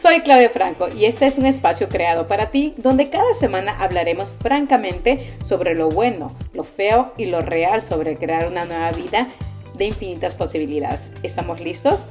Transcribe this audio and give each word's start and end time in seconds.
Soy 0.00 0.20
Claudia 0.20 0.48
Franco 0.48 0.86
y 0.96 1.06
este 1.06 1.26
es 1.26 1.38
un 1.38 1.46
espacio 1.46 1.88
creado 1.88 2.28
para 2.28 2.52
ti 2.52 2.72
donde 2.76 3.10
cada 3.10 3.34
semana 3.34 3.82
hablaremos 3.82 4.30
francamente 4.30 5.36
sobre 5.44 5.74
lo 5.74 5.88
bueno, 5.88 6.30
lo 6.54 6.62
feo 6.62 7.12
y 7.16 7.26
lo 7.26 7.40
real 7.40 7.84
sobre 7.84 8.16
crear 8.16 8.46
una 8.46 8.64
nueva 8.64 8.92
vida 8.92 9.26
de 9.74 9.86
infinitas 9.86 10.36
posibilidades. 10.36 11.10
¿Estamos 11.24 11.58
listos? 11.58 12.10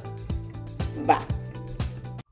Va. 1.09 1.20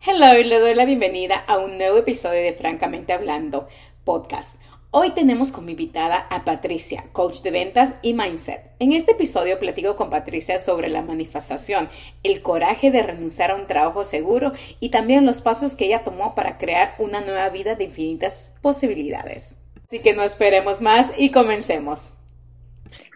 Hello 0.06 0.38
y 0.38 0.44
le 0.44 0.60
doy 0.60 0.76
la 0.76 0.84
bienvenida 0.84 1.38
a 1.48 1.58
un 1.58 1.78
nuevo 1.78 2.00
episodio 2.00 2.42
de 2.42 2.52
Francamente 2.52 3.14
Hablando 3.14 3.66
podcast. 4.04 4.60
Hoy 4.98 5.10
tenemos 5.10 5.52
como 5.52 5.72
invitada 5.72 6.26
a 6.30 6.46
Patricia, 6.46 7.04
coach 7.12 7.42
de 7.42 7.52
ventas 7.52 8.00
y 8.02 8.14
mindset. 8.14 8.72
En 8.80 8.94
este 8.94 9.12
episodio 9.12 9.60
platico 9.60 9.98
con 9.98 10.10
Patricia 10.10 10.58
sobre 10.62 10.88
la 10.88 11.02
manifestación, 11.02 11.90
el 12.24 12.42
coraje 12.42 12.92
de 12.92 13.04
renunciar 13.04 13.52
a 13.52 13.56
un 13.56 13.68
trabajo 13.68 14.06
seguro 14.06 14.54
y 14.80 14.92
también 14.92 15.26
los 15.26 15.42
pasos 15.42 15.76
que 15.76 15.88
ella 15.88 16.06
tomó 16.06 16.34
para 16.34 16.58
crear 16.58 16.96
una 16.98 17.20
nueva 17.20 17.50
vida 17.50 17.76
de 17.76 17.84
infinitas 17.84 18.56
posibilidades. 18.62 19.62
Así 19.86 20.00
que 20.00 20.14
no 20.14 20.24
esperemos 20.24 20.80
más 20.80 21.12
y 21.18 21.30
comencemos. 21.30 22.16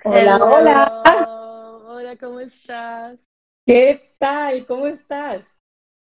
Hola, 0.03 0.35
hola. 0.35 1.01
Hola, 1.87 2.17
¿cómo 2.17 2.41
estás? 2.41 3.17
¿Qué 3.65 4.17
tal? 4.19 4.65
¿Cómo 4.65 4.85
estás? 4.85 5.57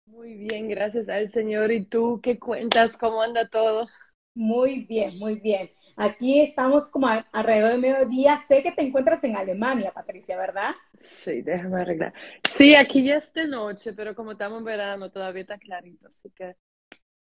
Muy 0.07 0.35
bien, 0.35 0.69
gracias 0.69 1.09
al 1.09 1.31
Señor. 1.31 1.71
¿Y 1.71 1.85
tú 1.85 2.19
qué 2.21 2.41
cuentas? 2.41 2.97
¿Cómo 2.97 3.23
anda 3.23 3.49
todo? 3.49 3.87
Muy 4.35 4.87
bien, 4.87 5.19
muy 5.19 5.37
bien. 5.37 5.71
Aquí 5.97 6.41
estamos 6.41 6.91
como 6.91 7.07
alrededor 7.33 7.73
de 7.73 7.79
mediodía. 7.79 8.39
Sé 8.39 8.63
que 8.63 8.73
te 8.73 8.83
encuentras 8.83 9.23
en 9.25 9.37
Alemania, 9.37 9.93
Patricia, 9.93 10.39
¿verdad? 10.39 10.71
Sí, 10.95 11.43
déjame 11.43 11.83
arreglar. 11.83 12.15
Sí, 12.49 12.75
aquí 12.75 13.05
ya 13.05 13.17
es 13.17 13.33
de 13.35 13.47
noche, 13.47 13.93
pero 13.93 14.15
como 14.15 14.33
estamos 14.33 14.61
en 14.61 14.65
verano, 14.65 15.11
todavía 15.11 15.43
está 15.43 15.59
clarito, 15.59 16.09
así 16.09 16.31
que... 16.31 16.57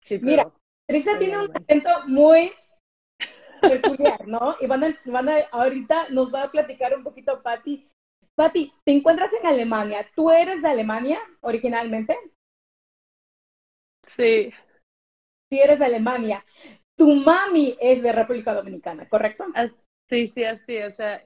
Sí, 0.02 0.20
Mira, 0.22 0.52
Patricia 0.86 1.18
tiene 1.18 1.40
un 1.40 1.52
acento 1.52 1.90
muy 2.08 2.52
peculiar, 3.62 4.28
¿no? 4.28 4.56
Y 4.60 4.68
van 4.68 4.84
a, 4.84 4.96
van 5.06 5.30
a, 5.30 5.38
ahorita 5.52 6.10
nos 6.10 6.32
va 6.34 6.44
a 6.44 6.52
platicar 6.52 6.96
un 6.96 7.04
poquito 7.04 7.42
Patti. 7.42 7.90
Patti, 8.36 8.72
te 8.84 8.92
encuentras 8.92 9.32
en 9.34 9.48
Alemania. 9.48 10.06
¿Tú 10.16 10.30
eres 10.30 10.62
de 10.62 10.70
Alemania 10.70 11.20
originalmente? 11.42 12.18
Sí. 14.06 14.52
Sí, 15.50 15.60
eres 15.60 15.80
de 15.80 15.86
Alemania 15.86 16.44
tu 16.96 17.16
mami 17.16 17.76
es 17.80 18.02
de 18.02 18.12
República 18.12 18.54
Dominicana, 18.54 19.08
¿correcto? 19.08 19.46
Sí, 20.10 20.28
sí, 20.28 20.44
así. 20.44 20.78
O 20.80 20.92
sea, 20.92 21.24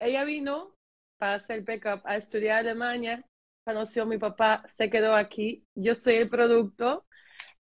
ella 0.00 0.24
vino 0.24 0.74
para 1.18 1.34
hacer 1.34 1.58
el 1.58 1.64
backup 1.64 2.06
a 2.06 2.16
estudiar 2.16 2.58
Alemania, 2.58 3.24
conoció 3.64 4.02
a 4.02 4.06
mi 4.06 4.18
papá, 4.18 4.64
se 4.76 4.90
quedó 4.90 5.14
aquí. 5.14 5.64
Yo 5.74 5.94
soy 5.94 6.16
el 6.16 6.28
producto 6.28 7.04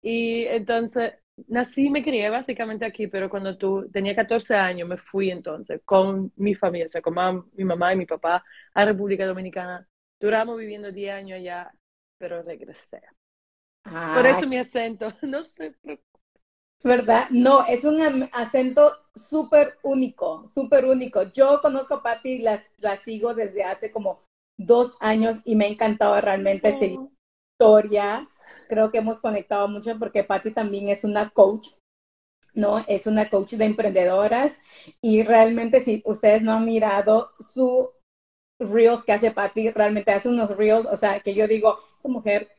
y 0.02 0.46
entonces 0.46 1.14
nací 1.48 1.88
y 1.88 1.90
me 1.90 2.04
crié 2.04 2.30
básicamente 2.30 2.86
aquí, 2.86 3.08
pero 3.08 3.30
cuando 3.30 3.58
tú 3.58 3.90
tenía 3.92 4.16
14 4.16 4.56
años 4.56 4.88
me 4.88 4.98
fui 4.98 5.32
entonces 5.32 5.82
con 5.86 6.32
mi 6.36 6.56
familia, 6.56 6.86
o 6.86 6.90
sea, 6.90 7.02
con 7.02 7.50
mi 7.54 7.64
mamá 7.64 7.94
y 7.94 7.98
mi 7.98 8.06
papá 8.06 8.44
a 8.74 8.86
República 8.86 9.26
Dominicana. 9.26 9.88
Duramos 10.20 10.58
viviendo 10.58 10.92
10 10.92 11.14
años 11.14 11.38
allá, 11.38 11.72
pero 12.18 12.42
regresé. 12.44 13.02
Por 13.84 14.26
eso 14.26 14.48
mi 14.48 14.58
acento, 14.58 15.14
no 15.22 15.44
sé 15.44 15.76
¿Verdad? 16.84 17.28
No, 17.30 17.66
es 17.66 17.86
un 17.86 18.30
acento 18.34 18.98
súper 19.16 19.78
único, 19.84 20.50
súper 20.50 20.86
único. 20.86 21.24
Yo 21.24 21.62
conozco 21.62 21.96
a 21.96 22.04
Patti, 22.04 22.40
la, 22.40 22.62
la 22.80 22.98
sigo 22.98 23.34
desde 23.34 23.64
hace 23.64 23.92
como 23.92 24.20
dos 24.58 24.96
años 25.00 25.40
y 25.46 25.56
me 25.56 25.66
ha 25.66 25.70
encantado 25.70 26.20
realmente 26.20 26.78
seguir 26.78 27.00
oh. 27.00 27.12
historia. 27.54 28.28
Creo 28.68 28.92
que 28.92 28.98
hemos 28.98 29.20
conectado 29.20 29.68
mucho 29.68 29.98
porque 29.98 30.24
Patti 30.24 30.52
también 30.52 30.90
es 30.90 31.06
una 31.06 31.30
coach, 31.30 31.70
¿no? 32.54 32.80
Es 32.88 33.08
una 33.08 33.30
coach 33.30 33.54
de 33.54 33.66
emprendedoras 33.66 34.60
y 35.02 35.24
realmente 35.24 35.80
si 35.80 36.02
ustedes 36.06 36.44
no 36.44 36.52
han 36.52 36.66
mirado 36.66 37.32
su 37.40 37.92
reels 38.60 39.04
que 39.04 39.14
hace 39.14 39.32
Patti, 39.32 39.72
realmente 39.72 40.12
hace 40.12 40.30
unos 40.30 40.56
reels, 40.56 40.86
o 40.86 40.96
sea, 40.96 41.20
que 41.22 41.34
yo 41.34 41.48
digo, 41.48 41.80
esta 41.98 42.10
mujer 42.10 42.50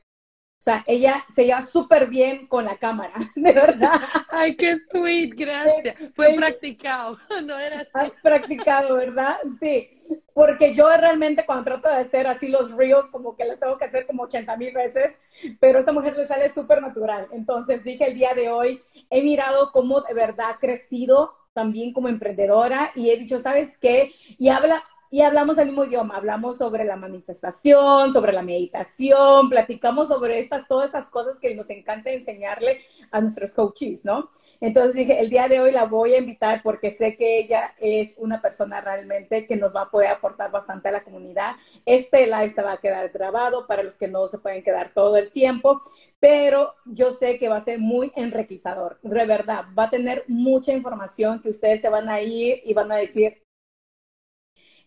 o 0.65 0.71
sea, 0.73 0.83
ella 0.87 1.27
se 1.35 1.45
lleva 1.45 1.61
súper 1.61 2.07
bien 2.07 2.47
con 2.47 2.65
la 2.65 2.79
cámara, 2.79 3.13
de 3.37 3.53
verdad. 3.53 4.01
Ay, 4.31 4.57
qué 4.57 4.79
sweet, 4.91 5.35
gracias. 5.37 5.95
Fue 6.17 6.33
practicado, 6.35 7.19
no 7.45 7.59
era 7.59 7.87
así. 7.93 8.11
Practicado, 8.23 8.97
¿verdad? 8.97 9.37
Sí, 9.61 9.91
porque 10.33 10.75
yo 10.75 10.89
realmente 10.97 11.45
cuando 11.45 11.65
trato 11.65 11.91
de 11.91 11.97
hacer 11.97 12.27
así 12.27 12.49
los 12.49 12.71
reels, 12.71 13.09
como 13.09 13.37
que 13.37 13.45
los 13.45 13.61
tengo 13.61 13.77
que 13.77 13.85
hacer 13.85 14.07
como 14.07 14.23
80 14.23 14.57
mil 14.57 14.73
veces, 14.73 15.15
pero 15.61 15.77
a 15.77 15.81
esta 15.81 15.93
mujer 15.93 16.17
le 16.17 16.27
sale 16.27 16.49
súper 16.49 16.81
natural. 16.81 17.29
Entonces 17.33 17.85
dije 17.85 18.07
el 18.07 18.15
día 18.15 18.33
de 18.33 18.49
hoy, 18.49 18.83
he 19.11 19.21
mirado 19.21 19.71
cómo 19.71 20.01
de 20.01 20.15
verdad 20.15 20.53
ha 20.53 20.59
crecido 20.59 21.35
también 21.53 21.93
como 21.93 22.09
emprendedora 22.09 22.91
y 22.95 23.11
he 23.11 23.19
dicho, 23.19 23.39
¿sabes 23.39 23.77
qué? 23.77 24.13
Y 24.39 24.49
habla, 24.49 24.83
y 25.15 25.23
hablamos 25.23 25.59
el 25.59 25.67
mismo 25.67 25.85
idioma, 25.85 26.17
hablamos 26.17 26.59
sobre 26.59 26.83
la 26.83 26.97
manifestación, 26.97 28.13
sobre 28.13 28.33
la 28.33 28.43
meditación, 28.43 29.49
platicamos 29.49 30.09
sobre 30.09 30.41
estas, 30.41 30.67
todas 30.67 30.87
estas 30.87 31.09
cosas 31.09 31.39
que 31.39 31.55
nos 31.55 31.71
encanta 31.71 32.11
enseñarle 32.11 32.81
a 33.13 33.21
nuestros 33.21 33.55
coaches, 33.55 34.05
¿no? 34.05 34.33
Entonces 34.61 34.97
dije, 34.97 35.21
el 35.21 35.31
día 35.31 35.47
de 35.47 35.61
hoy 35.61 35.71
la 35.71 35.85
voy 35.85 36.15
a 36.15 36.19
invitar 36.19 36.63
porque 36.65 36.91
sé 36.91 37.17
que 37.17 37.39
ella 37.39 37.77
es 37.79 38.17
una 38.17 38.43
persona 38.43 38.81
realmente 38.81 39.47
que 39.47 39.55
nos 39.55 39.73
va 39.73 39.83
a 39.83 39.91
poder 39.93 40.09
aportar 40.09 40.51
bastante 40.51 40.89
a 40.89 40.93
la 40.93 41.05
comunidad. 41.05 41.53
Este 41.87 42.27
live 42.27 42.51
se 42.51 42.63
va 42.63 42.73
a 42.73 42.79
quedar 42.79 43.09
grabado 43.11 43.69
para 43.69 43.85
los 43.85 43.97
que 43.97 44.09
no 44.09 44.27
se 44.27 44.39
pueden 44.39 44.65
quedar 44.65 44.95
todo 44.95 45.17
el 45.17 45.31
tiempo, 45.31 45.81
pero 46.19 46.75
yo 46.87 47.13
sé 47.13 47.39
que 47.39 47.49
va 47.49 47.59
a 47.59 47.61
ser 47.61 47.79
muy 47.79 48.11
enriquecedor, 48.17 48.99
de 49.01 49.27
verdad. 49.27 49.67
Va 49.79 49.85
a 49.85 49.91
tener 49.91 50.25
mucha 50.27 50.73
información 50.73 51.41
que 51.41 51.51
ustedes 51.51 51.81
se 51.81 51.89
van 51.89 52.09
a 52.09 52.21
ir 52.21 52.63
y 52.65 52.75
van 52.75 52.91
a 52.91 52.97
decir, 52.97 53.44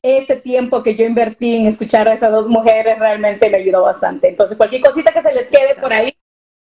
este 0.01 0.37
tiempo 0.37 0.83
que 0.83 0.95
yo 0.95 1.05
invertí 1.05 1.55
en 1.55 1.67
escuchar 1.67 2.07
a 2.07 2.13
esas 2.13 2.31
dos 2.31 2.47
mujeres 2.47 2.99
realmente 2.99 3.49
me 3.49 3.57
ayudó 3.57 3.83
bastante. 3.83 4.29
Entonces, 4.29 4.57
cualquier 4.57 4.81
cosita 4.81 5.11
que 5.11 5.21
se 5.21 5.33
les 5.33 5.49
quede 5.49 5.75
por 5.75 5.93
ahí 5.93 6.13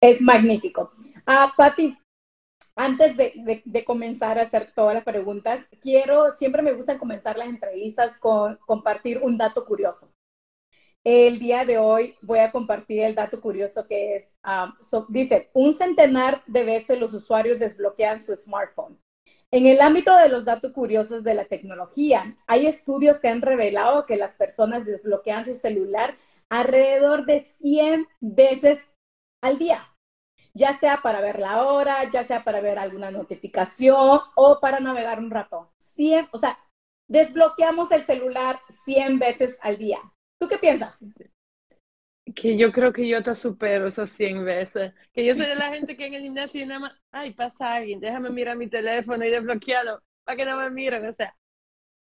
es 0.00 0.20
magnífico. 0.20 0.90
Ah, 1.26 1.52
Patti, 1.56 1.96
antes 2.74 3.16
de, 3.16 3.84
comenzar 3.84 4.38
a 4.38 4.42
hacer 4.42 4.72
todas 4.74 4.94
las 4.94 5.04
preguntas, 5.04 5.66
quiero, 5.80 6.32
siempre 6.32 6.62
me 6.62 6.72
gusta 6.72 6.98
comenzar 6.98 7.36
las 7.36 7.48
entrevistas 7.48 8.18
con 8.18 8.58
compartir 8.66 9.20
un 9.22 9.36
dato 9.36 9.64
curioso. 9.64 10.12
El 11.04 11.38
día 11.38 11.64
de 11.64 11.78
hoy 11.78 12.16
voy 12.22 12.38
a 12.38 12.52
compartir 12.52 13.02
el 13.02 13.14
dato 13.14 13.40
curioso 13.40 13.86
que 13.86 14.16
es, 14.16 14.34
ah, 14.42 14.74
dice, 15.08 15.50
un 15.52 15.74
centenar 15.74 16.42
de 16.46 16.64
veces 16.64 16.98
los 16.98 17.12
usuarios 17.12 17.58
desbloquean 17.58 18.22
su 18.22 18.34
smartphone. 18.36 18.98
En 19.54 19.66
el 19.66 19.82
ámbito 19.82 20.16
de 20.16 20.30
los 20.30 20.46
datos 20.46 20.72
curiosos 20.72 21.24
de 21.24 21.34
la 21.34 21.44
tecnología, 21.44 22.38
hay 22.46 22.66
estudios 22.66 23.20
que 23.20 23.28
han 23.28 23.42
revelado 23.42 24.06
que 24.06 24.16
las 24.16 24.34
personas 24.34 24.86
desbloquean 24.86 25.44
su 25.44 25.54
celular 25.54 26.16
alrededor 26.48 27.26
de 27.26 27.40
100 27.40 28.08
veces 28.20 28.90
al 29.42 29.58
día, 29.58 29.94
ya 30.54 30.78
sea 30.78 31.02
para 31.02 31.20
ver 31.20 31.38
la 31.38 31.64
hora, 31.64 32.10
ya 32.10 32.24
sea 32.24 32.44
para 32.44 32.62
ver 32.62 32.78
alguna 32.78 33.10
notificación 33.10 34.20
o 34.36 34.58
para 34.58 34.80
navegar 34.80 35.18
un 35.18 35.30
rato. 35.30 35.70
100, 35.76 36.28
o 36.32 36.38
sea, 36.38 36.58
desbloqueamos 37.06 37.90
el 37.90 38.04
celular 38.04 38.58
100 38.86 39.18
veces 39.18 39.58
al 39.60 39.76
día. 39.76 39.98
¿Tú 40.40 40.48
qué 40.48 40.56
piensas? 40.56 40.98
Que 42.34 42.56
yo 42.56 42.72
creo 42.72 42.92
que 42.92 43.08
yo 43.08 43.22
te 43.22 43.34
supero 43.34 43.88
esas 43.88 44.10
100 44.10 44.44
veces. 44.44 44.92
Que 45.12 45.24
yo 45.24 45.34
soy 45.34 45.46
de 45.46 45.54
la 45.56 45.70
gente 45.70 45.96
que 45.96 46.06
en 46.06 46.14
el 46.14 46.22
gimnasio 46.22 46.66
nada 46.66 46.80
más, 46.80 46.92
ay, 47.10 47.34
pasa 47.34 47.74
alguien, 47.74 48.00
déjame 48.00 48.30
mirar 48.30 48.56
mi 48.56 48.68
teléfono 48.68 49.24
y 49.24 49.30
desbloquearlo 49.30 50.02
para 50.24 50.36
que 50.36 50.44
no 50.44 50.56
me 50.58 50.70
miren. 50.70 51.06
O 51.06 51.12
sea, 51.12 51.34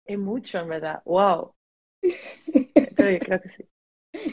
es 0.05 0.19
mucho, 0.19 0.59
en 0.59 0.69
verdad. 0.69 1.03
Wow. 1.05 1.55
Pero 2.97 3.19
creo 3.25 3.41
que 3.43 3.49
sí. 3.50 3.64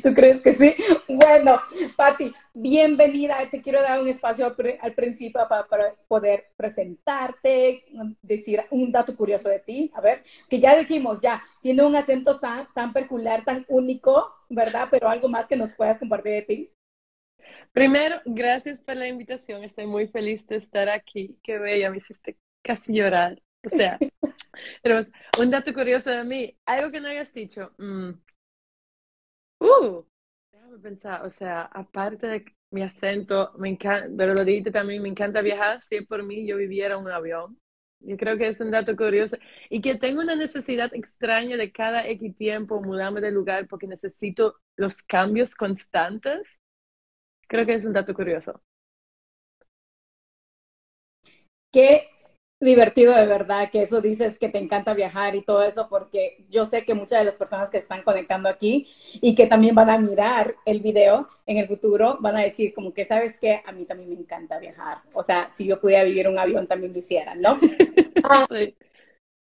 ¿Tú 0.01 0.13
crees 0.13 0.41
que 0.41 0.53
sí? 0.53 0.75
Bueno, 1.07 1.61
Patti, 1.95 2.33
bienvenida. 2.53 3.37
Te 3.49 3.61
quiero 3.61 3.81
dar 3.81 3.99
un 3.99 4.07
espacio 4.07 4.45
al, 4.45 4.93
principio 4.93 5.41
para, 5.47 5.65
poder 6.07 6.51
presentarte, 6.55 7.83
decir 8.21 8.63
un 8.69 8.91
dato 8.91 9.15
curioso 9.15 9.49
de 9.49 9.59
ti. 9.59 9.91
A 9.95 10.01
ver, 10.01 10.23
que 10.49 10.59
ya 10.59 10.77
dijimos, 10.77 11.19
ya, 11.21 11.43
tiene 11.61 11.83
un 11.83 11.95
acento 11.95 12.39
tan, 12.39 12.67
tan 12.73 12.93
peculiar, 12.93 13.43
tan 13.43 13.65
único, 13.67 14.33
¿verdad? 14.49 14.87
Pero 14.91 15.09
algo 15.09 15.27
más 15.29 15.47
que 15.47 15.55
nos 15.55 15.73
puedas 15.73 15.99
compartir 15.99 16.33
de 16.33 16.41
ti. 16.41 16.73
Primero, 17.71 18.21
gracias 18.25 18.79
por 18.79 18.95
la 18.95 19.07
invitación. 19.07 19.63
Estoy 19.63 19.87
muy 19.87 20.07
feliz 20.07 20.45
de 20.47 20.57
estar 20.57 20.89
aquí. 20.89 21.37
Qué 21.43 21.57
bella, 21.57 21.89
me 21.89 21.97
hiciste 21.97 22.37
casi 22.61 22.93
llorar. 22.93 23.41
O 23.65 23.69
sea, 23.69 23.97
pero 24.83 25.05
un 25.39 25.49
dato 25.49 25.73
curioso 25.73 26.09
de 26.09 26.23
mí, 26.23 26.57
algo 26.65 26.91
que 26.91 26.99
no 26.99 27.09
hayas 27.09 27.33
dicho. 27.33 27.71
Mm, 27.77 28.11
Uh, 29.63 30.03
déjame 30.51 30.79
pensar, 30.79 31.25
o 31.25 31.31
sea, 31.31 31.63
aparte 31.63 32.27
de 32.27 32.45
mi 32.71 32.81
acento, 32.83 33.53
me 33.57 33.69
encanta, 33.69 34.09
pero 34.17 34.33
lo 34.33 34.43
dijiste 34.45 34.71
también, 34.71 35.01
me 35.01 35.09
encanta 35.09 35.41
viajar, 35.41 35.81
si 35.83 35.95
es 35.97 36.07
por 36.07 36.23
mí, 36.23 36.45
yo 36.47 36.57
viviera 36.57 36.95
en 36.95 37.01
un 37.05 37.11
avión. 37.11 37.59
Yo 38.01 38.17
creo 38.17 38.37
que 38.37 38.49
es 38.49 38.59
un 38.59 38.71
dato 38.71 38.95
curioso. 38.97 39.37
Y 39.69 39.81
que 39.81 39.95
tengo 39.95 40.19
una 40.21 40.35
necesidad 40.35 40.93
extraña 40.93 41.55
de 41.57 41.71
cada 41.71 42.05
X 42.09 42.35
tiempo 42.37 42.81
mudarme 42.81 43.21
de 43.21 43.31
lugar 43.31 43.67
porque 43.69 43.87
necesito 43.87 44.55
los 44.75 45.01
cambios 45.03 45.55
constantes. 45.55 46.41
Creo 47.47 47.65
que 47.65 47.75
es 47.75 47.85
un 47.85 47.93
dato 47.93 48.13
curioso. 48.13 48.61
Qué 51.71 52.07
divertido 52.63 53.13
de 53.13 53.25
verdad 53.25 53.69
que 53.71 53.83
eso 53.83 54.01
dices 54.01 54.39
que 54.39 54.49
te 54.49 54.57
encanta 54.57 54.93
viajar 54.93 55.35
y 55.35 55.41
todo 55.41 55.63
eso, 55.63 55.87
porque 55.89 56.45
yo 56.49 56.65
sé 56.65 56.85
que 56.85 56.93
muchas 56.93 57.19
de 57.19 57.25
las 57.25 57.35
personas 57.35 57.69
que 57.69 57.77
están 57.77 58.03
conectando 58.03 58.49
aquí 58.49 58.87
y 59.21 59.35
que 59.35 59.47
también 59.47 59.75
van 59.75 59.89
a 59.89 59.97
mirar 59.97 60.55
el 60.65 60.81
video 60.81 61.27
en 61.45 61.57
el 61.57 61.67
futuro 61.67 62.17
van 62.19 62.37
a 62.37 62.41
decir 62.41 62.73
como 62.73 62.93
que, 62.93 63.05
¿sabes 63.05 63.39
qué? 63.39 63.61
A 63.65 63.71
mí 63.71 63.85
también 63.85 64.09
me 64.09 64.15
encanta 64.15 64.59
viajar. 64.59 64.99
O 65.13 65.23
sea, 65.23 65.51
si 65.53 65.65
yo 65.65 65.79
pudiera 65.79 66.03
vivir 66.03 66.27
un 66.27 66.39
avión 66.39 66.67
también 66.67 66.93
lo 66.93 66.99
hicieran, 66.99 67.41
¿no? 67.41 67.59
Ah, 68.25 68.47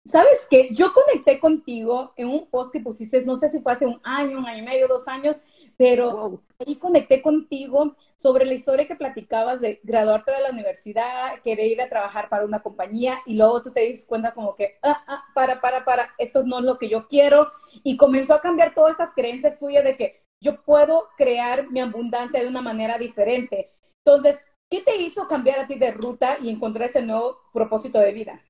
¿Sabes 0.04 0.46
qué? 0.50 0.70
Yo 0.72 0.92
conecté 0.94 1.40
contigo 1.40 2.14
en 2.18 2.28
un 2.28 2.48
post 2.48 2.72
que 2.72 2.80
pusiste, 2.80 3.24
no 3.26 3.38
sé 3.38 3.48
si 3.50 3.62
fue 3.62 3.72
hace 3.72 3.86
un 3.86 4.00
año, 4.04 4.38
un 4.38 4.46
año 4.46 4.62
y 4.62 4.66
medio, 4.66 4.88
dos 4.88 5.08
años, 5.08 5.38
pero 5.78 6.42
ahí 6.60 6.76
conecté 6.76 7.22
contigo 7.22 7.96
sobre 8.18 8.46
la 8.46 8.54
historia 8.54 8.88
que 8.88 8.96
platicabas 8.96 9.62
de 9.62 9.80
graduarte 9.84 10.32
de 10.32 10.42
la 10.42 10.52
universidad, 10.52 11.42
querer 11.44 11.68
ir 11.68 11.82
a 11.82 11.90
trabajar 11.90 12.30
para 12.30 12.46
una 12.46 12.62
compañía 12.62 13.20
y 13.26 13.36
luego 13.36 13.62
tú 13.62 13.72
te 13.72 13.82
dices 13.82 14.06
cuenta 14.06 14.34
como 14.34 14.56
que, 14.56 14.78
ah, 14.82 15.04
ah, 15.08 15.26
para, 15.34 15.62
para, 15.62 15.84
para, 15.86 16.14
eso 16.18 16.44
no 16.44 16.60
es 16.60 16.66
lo 16.66 16.78
que 16.78 16.90
yo 16.90 17.08
quiero. 17.08 17.52
Y 17.84 17.98
comenzó 17.98 18.34
a 18.34 18.42
cambiar 18.42 18.74
todas 18.74 18.92
estas 18.92 19.14
creencias 19.14 19.60
tuyas 19.60 19.84
de 19.84 19.98
que 19.98 20.24
yo 20.42 20.64
puedo 20.64 21.10
crear 21.18 21.70
mi 21.70 21.82
abundancia 21.82 22.42
de 22.42 22.48
una 22.48 22.62
manera 22.62 22.98
diferente. 22.98 23.72
Entonces, 24.06 24.44
¿qué 24.70 24.82
te 24.82 24.96
hizo 24.98 25.28
cambiar 25.28 25.60
a 25.60 25.68
ti 25.68 25.76
de 25.76 25.92
ruta 25.92 26.38
y 26.42 26.50
encontrar 26.50 26.90
ese 26.90 27.02
nuevo 27.02 27.40
propósito 27.52 28.00
de 28.00 28.12
vida? 28.12 28.42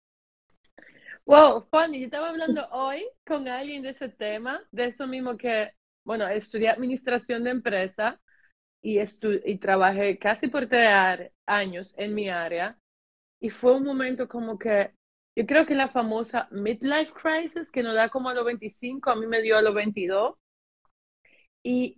Wow, 1.25 1.65
Fanny, 1.71 2.00
yo 2.00 2.06
estaba 2.06 2.29
hablando 2.29 2.68
hoy 2.69 3.03
con 3.25 3.47
alguien 3.47 3.81
de 3.81 3.89
ese 3.89 4.09
tema, 4.09 4.61
de 4.71 4.85
eso 4.85 5.07
mismo 5.07 5.35
que 5.38 5.71
bueno, 6.06 6.27
estudié 6.27 6.69
administración 6.69 7.44
de 7.44 7.50
empresa 7.50 8.19
y, 8.85 8.99
y 9.45 9.57
trabajé 9.57 10.19
casi 10.19 10.47
por 10.47 10.67
tres 10.67 11.31
años 11.47 11.95
en 11.97 12.13
mi 12.13 12.29
área. 12.29 12.77
Y 13.39 13.49
fue 13.49 13.75
un 13.75 13.83
momento 13.83 14.27
como 14.27 14.59
que, 14.59 14.91
yo 15.35 15.45
creo 15.47 15.65
que 15.65 15.73
la 15.75 15.89
famosa 15.89 16.47
midlife 16.51 17.11
crisis 17.13 17.71
que 17.71 17.81
nos 17.83 17.95
da 17.95 18.09
como 18.09 18.29
a 18.29 18.35
los 18.35 18.45
25, 18.45 19.09
a 19.09 19.15
mí 19.15 19.25
me 19.25 19.41
dio 19.41 19.57
a 19.57 19.63
los 19.63 19.73
22. 19.73 20.35
Y 21.63 21.97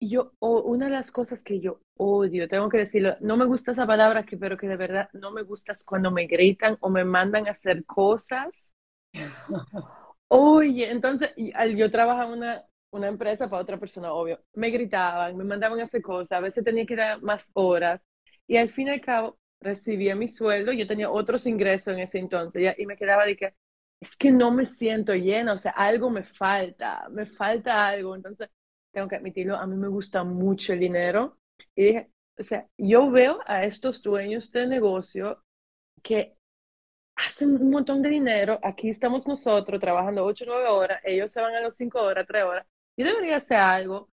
yo, 0.00 0.32
una 0.40 0.86
de 0.86 0.92
las 0.92 1.12
cosas 1.12 1.44
que 1.44 1.60
yo 1.60 1.80
odio, 1.96 2.48
tengo 2.48 2.68
que 2.68 2.78
decirlo, 2.78 3.16
no 3.20 3.36
me 3.36 3.44
gusta 3.46 3.72
esa 3.72 3.86
palabra, 3.86 4.24
que, 4.24 4.36
pero 4.36 4.56
que 4.56 4.66
de 4.68 4.76
verdad 4.76 5.08
no 5.12 5.30
me 5.30 5.42
gusta 5.42 5.72
es 5.72 5.84
cuando 5.84 6.10
me 6.10 6.26
gritan 6.26 6.76
o 6.80 6.90
me 6.90 7.04
mandan 7.04 7.46
a 7.46 7.52
hacer 7.52 7.84
cosas. 7.86 8.72
Oye, 10.28 10.90
entonces, 10.90 11.30
yo 11.76 11.90
trabajaba 11.90 12.32
en 12.32 12.38
una, 12.38 12.64
una 12.94 13.08
empresa 13.08 13.48
para 13.50 13.62
otra 13.62 13.78
persona, 13.78 14.12
obvio. 14.12 14.40
Me 14.54 14.70
gritaban, 14.70 15.36
me 15.36 15.44
mandaban 15.44 15.80
a 15.80 15.84
hacer 15.84 16.02
cosas, 16.02 16.32
a 16.32 16.40
veces 16.40 16.64
tenía 16.64 16.86
que 16.86 16.96
dar 16.96 17.20
más 17.22 17.50
horas. 17.54 18.00
Y 18.46 18.56
al 18.56 18.70
fin 18.70 18.88
y 18.88 18.90
al 18.92 19.00
cabo, 19.00 19.38
recibía 19.60 20.14
mi 20.14 20.28
sueldo, 20.28 20.72
yo 20.72 20.86
tenía 20.86 21.10
otros 21.10 21.46
ingresos 21.46 21.94
en 21.94 22.00
ese 22.00 22.18
entonces, 22.18 22.74
y 22.78 22.86
me 22.86 22.96
quedaba 22.96 23.26
de 23.26 23.36
que, 23.36 23.54
es 24.00 24.16
que 24.16 24.30
no 24.30 24.50
me 24.52 24.66
siento 24.66 25.14
llena, 25.14 25.54
o 25.54 25.58
sea, 25.58 25.72
algo 25.72 26.10
me 26.10 26.24
falta, 26.24 27.08
me 27.10 27.26
falta 27.26 27.86
algo. 27.88 28.14
Entonces, 28.16 28.50
tengo 28.92 29.08
que 29.08 29.16
admitirlo, 29.16 29.56
a 29.56 29.66
mí 29.66 29.76
me 29.76 29.88
gusta 29.88 30.24
mucho 30.24 30.72
el 30.74 30.80
dinero. 30.80 31.38
Y 31.74 31.84
dije, 31.86 32.10
o 32.38 32.42
sea, 32.42 32.68
yo 32.78 33.10
veo 33.10 33.40
a 33.46 33.64
estos 33.64 34.02
dueños 34.02 34.50
de 34.52 34.66
negocio 34.66 35.42
que 36.02 36.36
hacen 37.16 37.56
un 37.56 37.70
montón 37.70 38.02
de 38.02 38.10
dinero, 38.10 38.58
aquí 38.62 38.90
estamos 38.90 39.26
nosotros 39.26 39.80
trabajando 39.80 40.24
8 40.24 40.44
o 40.44 40.48
9 40.48 40.68
horas, 40.68 41.00
ellos 41.04 41.30
se 41.32 41.40
van 41.40 41.54
a 41.54 41.60
los 41.60 41.76
5 41.76 42.00
horas, 42.00 42.26
3 42.26 42.44
horas, 42.44 42.66
yo 42.96 43.06
debería 43.06 43.36
hacer 43.36 43.58
algo 43.58 44.08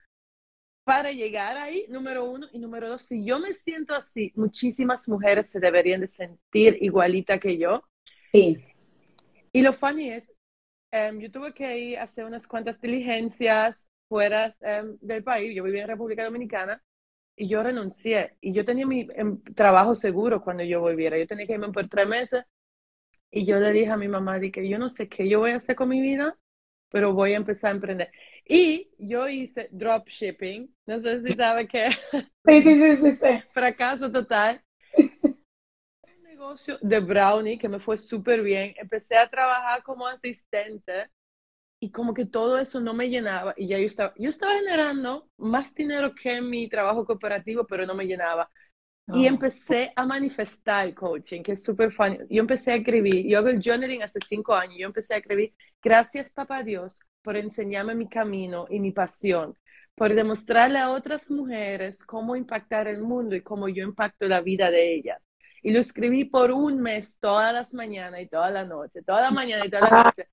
para 0.88 1.12
llegar 1.12 1.58
ahí, 1.58 1.86
número 1.90 2.24
uno. 2.30 2.48
Y 2.54 2.60
número 2.60 2.88
dos, 2.88 3.02
si 3.02 3.26
yo 3.26 3.40
me 3.40 3.54
siento 3.54 3.94
así, 3.94 4.32
muchísimas 4.36 5.08
mujeres 5.10 5.50
se 5.50 5.60
deberían 5.60 6.00
de 6.00 6.08
sentir 6.08 6.78
igualita 6.80 7.40
que 7.40 7.58
yo. 7.58 7.84
Sí. 8.32 8.58
Y 9.52 9.62
lo 9.62 9.74
funny 9.74 10.12
es, 10.12 10.32
em, 10.92 11.20
yo 11.20 11.30
tuve 11.30 11.54
que 11.54 11.78
ir 11.78 11.98
a 11.98 12.04
hacer 12.04 12.24
unas 12.24 12.48
cuantas 12.48 12.80
diligencias 12.80 13.90
fuera 14.08 14.56
em, 14.62 14.98
del 15.02 15.24
país. 15.26 15.54
Yo 15.54 15.64
vivía 15.64 15.82
en 15.82 15.90
República 15.90 16.24
Dominicana 16.24 16.82
y 17.36 17.50
yo 17.50 17.62
renuncié. 17.64 18.38
Y 18.40 18.54
yo 18.54 18.64
tenía 18.64 18.86
mi 18.86 19.08
em, 19.14 19.42
trabajo 19.56 19.94
seguro 19.94 20.42
cuando 20.42 20.64
yo 20.64 20.80
volviera. 20.80 21.18
Yo 21.18 21.28
tenía 21.28 21.48
que 21.48 21.54
irme 21.54 21.72
por 21.74 21.90
tres 21.90 22.08
meses. 22.08 22.46
Y 23.30 23.46
yo 23.46 23.60
le 23.60 23.74
dije 23.74 23.92
a 23.92 23.98
mi 23.98 24.08
mamá, 24.08 24.40
que 24.40 24.70
yo 24.70 24.80
no 24.80 24.90
sé 24.90 25.10
qué 25.10 25.28
yo 25.28 25.40
voy 25.40 25.52
a 25.52 25.58
hacer 25.58 25.76
con 25.76 25.90
mi 25.90 26.00
vida, 26.00 26.38
pero 26.90 27.14
voy 27.14 27.34
a 27.34 27.38
empezar 27.38 27.72
a 27.72 27.76
emprender. 27.76 28.12
Y 28.46 28.90
yo 29.00 29.28
hice 29.30 29.70
dropshipping, 29.72 30.74
no 30.86 31.02
sé 31.02 31.22
si 31.24 31.36
sabe 31.36 31.68
qué. 31.68 31.90
Sí, 32.46 32.64
sí, 32.64 32.76
sí, 32.76 32.96
sí, 32.98 33.12
sí. 33.18 33.44
Fracaso 33.54 34.12
total. 34.12 34.62
Un 36.04 36.24
negocio 36.24 36.78
de 36.82 37.00
brownie 37.00 37.58
que 37.58 37.70
me 37.70 37.80
fue 37.80 37.98
súper 37.98 38.42
bien. 38.42 38.74
Empecé 38.78 39.18
a 39.18 39.30
trabajar 39.30 39.84
como 39.84 40.08
asistente 40.08 41.10
y 41.80 41.92
como 41.92 42.14
que 42.14 42.26
todo 42.26 42.60
eso 42.60 42.80
no 42.82 42.94
me 42.94 43.10
llenaba 43.10 43.54
y 43.58 43.68
ya 43.68 43.80
yo 43.80 43.86
estaba, 43.88 44.14
yo 44.18 44.30
estaba 44.30 44.56
generando 44.56 45.30
más 45.38 45.76
dinero 45.76 46.14
que 46.16 46.38
en 46.38 46.50
mi 46.50 46.70
trabajo 46.70 47.06
cooperativo, 47.06 47.68
pero 47.68 47.86
no 47.86 47.96
me 47.96 48.06
llenaba. 48.08 48.50
Y 49.14 49.26
ah. 49.26 49.30
empecé 49.30 49.92
a 49.96 50.06
manifestar 50.06 50.86
el 50.86 50.94
coaching, 50.94 51.42
que 51.42 51.54
es 51.54 51.64
súper 51.64 51.92
funny. 51.92 52.18
Yo 52.30 52.42
empecé 52.42 52.72
a 52.72 52.76
escribir, 52.76 53.26
yo 53.26 53.40
hago 53.40 53.48
el 53.48 53.62
journaling 53.62 54.04
hace 54.04 54.20
cinco 54.28 54.54
años, 54.54 54.76
yo 54.78 54.88
empecé 54.88 55.14
a 55.14 55.18
escribir, 55.18 55.54
gracias 55.82 56.32
papá 56.32 56.62
Dios 56.64 57.00
por 57.22 57.38
enseñarme 57.38 57.96
mi 57.96 58.10
camino 58.10 58.68
y 58.70 58.80
mi 58.80 58.92
pasión, 58.92 59.56
por 59.96 60.14
demostrarle 60.14 60.80
a 60.80 60.92
otras 60.92 61.32
mujeres 61.32 62.04
cómo 62.06 62.36
impactar 62.36 62.88
el 62.88 63.02
mundo 63.02 63.36
y 63.36 63.42
cómo 63.42 63.70
yo 63.70 63.84
impacto 63.84 64.28
la 64.28 64.42
vida 64.42 64.72
de 64.72 64.96
ellas. 64.96 65.22
Y 65.64 65.72
lo 65.72 65.80
escribí 65.80 66.26
por 66.26 66.52
un 66.52 66.80
mes, 66.80 67.18
todas 67.20 67.54
las 67.54 67.74
mañanas 67.74 68.22
y 68.22 68.28
toda 68.28 68.50
la 68.52 68.64
noche, 68.64 69.02
toda 69.02 69.22
la 69.22 69.32
mañana 69.32 69.66
y 69.66 69.70
toda 69.70 69.90
la 69.90 70.04
noche. 70.04 70.28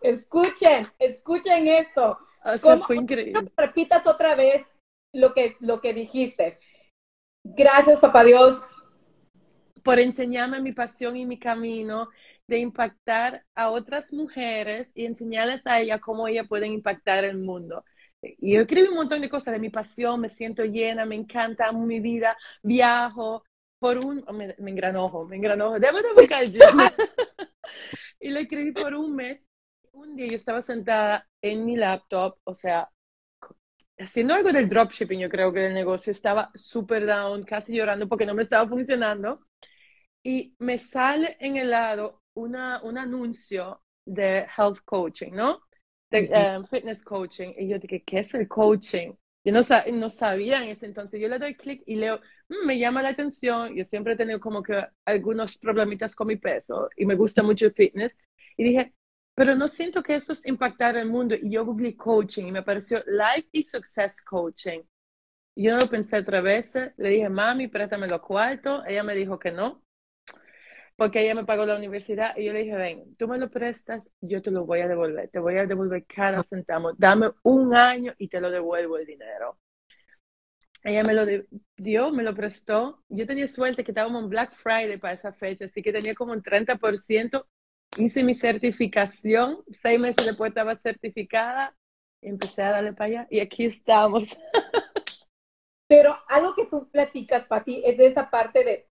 Escuchen, 0.00 0.86
escuchen 0.98 1.68
esto. 1.68 2.18
O 2.44 2.78
fue 2.78 2.96
increíble. 2.96 3.52
repitas 3.56 4.06
otra 4.06 4.34
vez 4.34 4.66
lo 5.12 5.34
que, 5.34 5.56
lo 5.60 5.80
que 5.80 5.92
dijiste 5.92 6.58
Gracias, 7.44 8.00
papá 8.00 8.24
Dios. 8.24 8.64
Por 9.82 9.98
enseñarme 9.98 10.60
mi 10.60 10.72
pasión 10.72 11.16
y 11.16 11.26
mi 11.26 11.38
camino 11.38 12.08
de 12.46 12.58
impactar 12.58 13.44
a 13.54 13.70
otras 13.70 14.12
mujeres 14.12 14.92
y 14.94 15.06
enseñarles 15.06 15.66
a 15.66 15.80
ellas 15.80 16.00
cómo 16.00 16.28
ellas 16.28 16.46
pueden 16.48 16.72
impactar 16.72 17.24
el 17.24 17.38
mundo. 17.38 17.84
Y 18.20 18.54
yo 18.54 18.60
escribí 18.60 18.88
un 18.88 18.94
montón 18.94 19.20
de 19.20 19.28
cosas 19.28 19.54
de 19.54 19.60
mi 19.60 19.70
pasión, 19.70 20.20
me 20.20 20.28
siento 20.28 20.64
llena, 20.64 21.04
me 21.04 21.16
encanta, 21.16 21.66
amo 21.66 21.84
mi 21.84 21.98
vida, 21.98 22.36
viajo 22.62 23.42
por 23.80 23.98
un, 23.98 24.22
oh, 24.28 24.32
me, 24.32 24.54
me 24.58 24.70
engranojo, 24.70 25.26
me 25.26 25.36
engranojo, 25.36 25.80
debo 25.80 26.00
de 26.00 26.12
buscar 26.12 26.44
yo. 26.44 26.60
y 28.20 28.30
lo 28.30 28.38
escribí 28.38 28.70
por 28.72 28.94
un 28.94 29.16
mes. 29.16 29.40
Un 29.90 30.14
día 30.14 30.28
yo 30.28 30.36
estaba 30.36 30.62
sentada 30.62 31.28
en 31.42 31.64
mi 31.64 31.76
laptop, 31.76 32.38
o 32.44 32.54
sea, 32.54 32.88
haciendo 34.02 34.34
algo 34.34 34.52
del 34.52 34.68
dropshipping, 34.68 35.20
yo 35.20 35.28
creo 35.28 35.52
que 35.52 35.66
el 35.66 35.74
negocio 35.74 36.12
estaba 36.12 36.50
súper 36.54 37.06
down, 37.06 37.44
casi 37.44 37.74
llorando 37.74 38.08
porque 38.08 38.26
no 38.26 38.34
me 38.34 38.42
estaba 38.42 38.68
funcionando. 38.68 39.40
Y 40.22 40.54
me 40.58 40.78
sale 40.78 41.36
en 41.40 41.56
el 41.56 41.70
lado 41.70 42.22
una, 42.34 42.82
un 42.82 42.98
anuncio 42.98 43.82
de 44.04 44.46
health 44.56 44.80
coaching, 44.84 45.32
¿no? 45.32 45.60
De 46.10 46.28
eh, 46.32 46.58
fitness 46.70 47.02
coaching. 47.02 47.52
Y 47.58 47.68
yo 47.68 47.78
dije, 47.78 48.02
¿qué 48.04 48.20
es 48.20 48.34
el 48.34 48.48
coaching? 48.48 49.12
Yo 49.44 49.52
no, 49.52 49.60
no 49.92 50.10
sabía 50.10 50.62
en 50.62 50.70
ese 50.70 50.86
entonces. 50.86 51.20
Yo 51.20 51.28
le 51.28 51.38
doy 51.38 51.56
clic 51.56 51.82
y 51.86 51.96
leo, 51.96 52.20
mm, 52.48 52.66
me 52.66 52.78
llama 52.78 53.02
la 53.02 53.10
atención. 53.10 53.74
Yo 53.74 53.84
siempre 53.84 54.14
he 54.14 54.16
tenido 54.16 54.40
como 54.40 54.62
que 54.62 54.84
algunos 55.04 55.58
problemitas 55.58 56.14
con 56.14 56.28
mi 56.28 56.36
peso 56.36 56.88
y 56.96 57.06
me 57.06 57.16
gusta 57.16 57.42
mucho 57.42 57.66
el 57.66 57.72
fitness. 57.72 58.16
Y 58.56 58.64
dije, 58.64 58.94
pero 59.34 59.54
no 59.54 59.68
siento 59.68 60.02
que 60.02 60.14
eso 60.14 60.32
es 60.32 60.44
impactar 60.46 60.96
el 60.96 61.08
mundo. 61.08 61.34
Y 61.34 61.50
yo 61.50 61.64
googleé 61.64 61.96
coaching 61.96 62.46
y 62.46 62.52
me 62.52 62.60
apareció 62.60 63.02
Life 63.06 63.48
y 63.52 63.64
Success 63.64 64.22
Coaching. 64.22 64.80
Yo 65.56 65.72
no 65.72 65.80
lo 65.80 65.86
pensé 65.88 66.18
otra 66.18 66.40
vez. 66.40 66.74
Le 66.96 67.08
dije, 67.08 67.28
mami, 67.28 67.68
préstame 67.68 68.08
los 68.08 68.20
cuartos. 68.20 68.84
Ella 68.86 69.02
me 69.02 69.14
dijo 69.14 69.38
que 69.38 69.50
no, 69.50 69.82
porque 70.96 71.22
ella 71.22 71.34
me 71.34 71.44
pagó 71.44 71.64
la 71.64 71.76
universidad. 71.76 72.36
Y 72.36 72.44
yo 72.44 72.52
le 72.52 72.60
dije, 72.60 72.76
ven, 72.76 73.16
tú 73.16 73.26
me 73.28 73.38
lo 73.38 73.50
prestas, 73.50 74.10
yo 74.20 74.42
te 74.42 74.50
lo 74.50 74.66
voy 74.66 74.80
a 74.80 74.88
devolver. 74.88 75.28
Te 75.30 75.38
voy 75.38 75.56
a 75.56 75.66
devolver 75.66 76.04
cada 76.06 76.42
centavo. 76.42 76.92
Dame 76.96 77.30
un 77.42 77.74
año 77.74 78.14
y 78.18 78.28
te 78.28 78.40
lo 78.40 78.50
devuelvo 78.50 78.98
el 78.98 79.06
dinero. 79.06 79.58
Ella 80.84 81.04
me 81.04 81.14
lo 81.14 81.24
dio, 81.76 82.10
me 82.10 82.22
lo 82.22 82.34
prestó. 82.34 83.02
Yo 83.08 83.26
tenía 83.26 83.48
suerte 83.48 83.84
que 83.84 83.92
estábamos 83.92 84.24
en 84.24 84.28
Black 84.28 84.54
Friday 84.56 84.98
para 84.98 85.14
esa 85.14 85.32
fecha, 85.32 85.66
así 85.66 85.80
que 85.80 85.92
tenía 85.92 86.14
como 86.14 86.32
un 86.32 86.42
30% 86.42 87.46
hice 87.96 88.22
mi 88.22 88.34
certificación, 88.34 89.58
seis 89.82 90.00
meses 90.00 90.26
después 90.26 90.50
estaba 90.50 90.76
certificada, 90.76 91.74
empecé 92.22 92.62
a 92.62 92.70
darle 92.72 92.92
para 92.92 93.06
allá 93.06 93.26
y 93.30 93.40
aquí 93.40 93.64
estamos. 93.64 94.24
Pero 95.88 96.16
algo 96.28 96.54
que 96.54 96.66
tú 96.66 96.88
platicas, 96.90 97.46
Pati, 97.46 97.82
es 97.84 97.98
de 97.98 98.06
esa 98.06 98.30
parte 98.30 98.64
de 98.64 98.88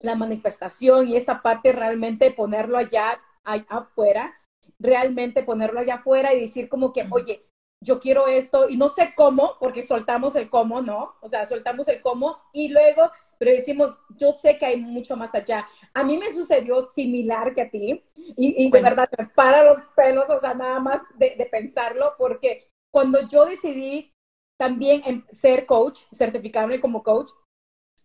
la 0.00 0.14
manifestación 0.14 1.08
y 1.08 1.16
esa 1.16 1.42
parte 1.42 1.72
realmente 1.72 2.30
ponerlo 2.30 2.78
allá, 2.78 3.20
allá 3.44 3.66
afuera, 3.68 4.34
realmente 4.78 5.42
ponerlo 5.42 5.80
allá 5.80 5.96
afuera 5.96 6.32
y 6.32 6.40
decir 6.40 6.68
como 6.68 6.92
que, 6.92 7.06
oye, 7.10 7.48
yo 7.80 8.00
quiero 8.00 8.26
esto 8.26 8.68
y 8.68 8.76
no 8.76 8.88
sé 8.88 9.12
cómo, 9.14 9.56
porque 9.60 9.86
soltamos 9.86 10.34
el 10.36 10.48
cómo, 10.48 10.80
¿no? 10.80 11.16
O 11.20 11.28
sea, 11.28 11.46
soltamos 11.46 11.86
el 11.88 12.00
cómo 12.00 12.38
y 12.52 12.68
luego, 12.68 13.10
pero 13.38 13.52
decimos, 13.52 13.94
yo 14.16 14.32
sé 14.32 14.58
que 14.58 14.66
hay 14.66 14.76
mucho 14.80 15.16
más 15.16 15.34
allá. 15.34 15.68
A 15.94 16.02
mí 16.04 16.18
me 16.18 16.32
sucedió 16.32 16.86
similar 16.94 17.54
que 17.54 17.62
a 17.62 17.70
ti 17.70 18.02
y, 18.36 18.64
y 18.66 18.70
de 18.70 18.82
verdad 18.82 19.08
me 19.16 19.26
para 19.26 19.64
los 19.64 19.82
pelos, 19.96 20.28
o 20.28 20.40
sea, 20.40 20.54
nada 20.54 20.80
más 20.80 21.02
de, 21.16 21.34
de 21.36 21.46
pensarlo, 21.46 22.14
porque 22.18 22.68
cuando 22.92 23.26
yo 23.28 23.44
decidí 23.46 24.12
también 24.58 25.24
ser 25.30 25.66
coach, 25.66 26.00
certificarme 26.12 26.80
como 26.80 27.02
coach, 27.02 27.30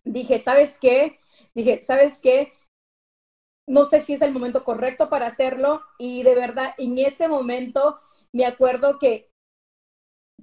dije, 0.04 0.40
¿sabes 0.40 0.78
qué? 0.80 1.20
Dije, 1.56 1.82
¿sabes 1.84 2.20
qué? 2.22 2.54
No 3.68 3.86
sé 3.86 4.00
si 4.00 4.14
es 4.14 4.22
el 4.22 4.34
momento 4.34 4.64
correcto 4.64 5.10
para 5.10 5.28
hacerlo 5.28 5.82
y 5.98 6.24
de 6.24 6.36
verdad 6.36 6.74
en 6.78 6.98
ese 7.00 7.28
momento 7.28 8.00
me 8.32 8.46
acuerdo 8.46 9.00
que 9.00 9.30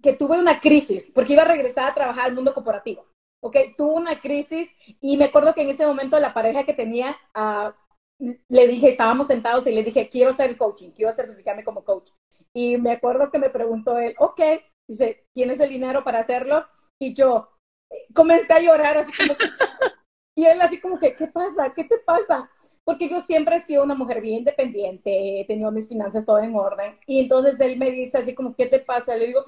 que 0.03 0.15
tuve 0.15 0.39
una 0.39 0.61
crisis, 0.61 1.11
porque 1.15 1.35
iba 1.35 1.43
a 1.43 1.47
regresar 1.49 1.91
a 1.91 1.95
trabajar 1.95 2.27
al 2.27 2.35
mundo 2.35 2.55
corporativo. 2.55 3.07
¿Ok? 3.43 3.57
Tuve 3.77 3.95
una 3.95 4.21
crisis 4.21 4.71
y 5.01 5.17
me 5.17 5.27
acuerdo 5.27 5.55
que 5.55 5.63
en 5.63 5.71
ese 5.71 5.87
momento 5.87 6.19
la 6.21 6.35
pareja 6.35 6.65
que 6.65 6.75
tenía, 6.75 7.17
uh, 7.35 7.73
le 8.49 8.67
dije, 8.67 8.91
estábamos 8.91 9.29
sentados 9.29 9.67
y 9.67 9.73
le 9.73 9.83
dije, 9.83 10.09
quiero 10.09 10.33
ser 10.33 10.57
coaching, 10.57 10.91
quiero 10.91 11.13
certificarme 11.15 11.65
como 11.65 11.85
coach. 11.85 12.11
Y 12.55 12.77
me 12.77 12.93
acuerdo 12.93 13.31
que 13.31 13.39
me 13.39 13.51
preguntó 13.51 13.99
él, 13.99 14.15
ok, 14.19 14.41
dice, 14.89 15.25
¿tienes 15.35 15.61
el 15.61 15.71
dinero 15.71 16.05
para 16.05 16.21
hacerlo? 16.21 16.67
Y 17.01 17.15
yo 17.15 17.49
comencé 18.15 18.53
a 18.53 18.61
llorar 18.61 18.99
así 18.99 19.13
como 19.17 19.37
que, 19.37 19.47
y 20.37 20.45
él 20.45 20.61
así 20.61 20.81
como 20.81 20.99
que, 20.99 21.15
¿qué 21.15 21.27
pasa? 21.27 21.73
¿Qué 21.73 21.85
te 21.85 21.99
pasa? 21.99 22.51
Porque 22.91 23.09
yo 23.09 23.21
siempre 23.21 23.55
he 23.55 23.61
sido 23.61 23.85
una 23.85 23.95
mujer 23.95 24.21
bien 24.21 24.39
independiente, 24.39 25.41
he 25.41 25.45
tenido 25.45 25.71
mis 25.71 25.87
finanzas 25.89 26.27
todo 26.27 26.41
en 26.41 26.57
orden. 26.57 26.99
Y 27.07 27.21
entonces 27.21 27.61
él 27.61 27.79
me 27.79 27.93
dice 27.93 28.19
así 28.19 28.35
como, 28.35 28.57
¿qué 28.57 28.67
te 28.67 28.81
pasa? 28.81 29.15
Le 29.15 29.29
digo, 29.29 29.45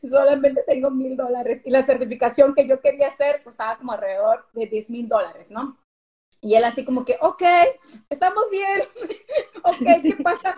solamente 0.00 0.62
tengo 0.62 0.92
mil 0.92 1.16
dólares. 1.16 1.60
Y 1.64 1.70
la 1.70 1.84
certificación 1.84 2.54
que 2.54 2.68
yo 2.68 2.80
quería 2.80 3.08
hacer 3.08 3.42
costaba 3.42 3.78
como 3.78 3.90
alrededor 3.90 4.46
de 4.52 4.68
10 4.68 4.90
mil 4.90 5.08
dólares, 5.08 5.50
¿no? 5.50 5.76
Y 6.40 6.54
él 6.54 6.62
así 6.62 6.84
como 6.84 7.04
que, 7.04 7.18
ok, 7.20 7.42
estamos 8.08 8.44
bien. 8.52 8.82
ok, 9.64 10.00
¿qué 10.00 10.16
pasa? 10.22 10.54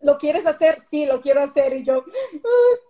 ¿Lo 0.00 0.18
quieres 0.18 0.44
hacer? 0.44 0.82
Sí, 0.90 1.06
lo 1.06 1.20
quiero 1.20 1.40
hacer. 1.40 1.72
Y 1.72 1.84
yo, 1.84 2.02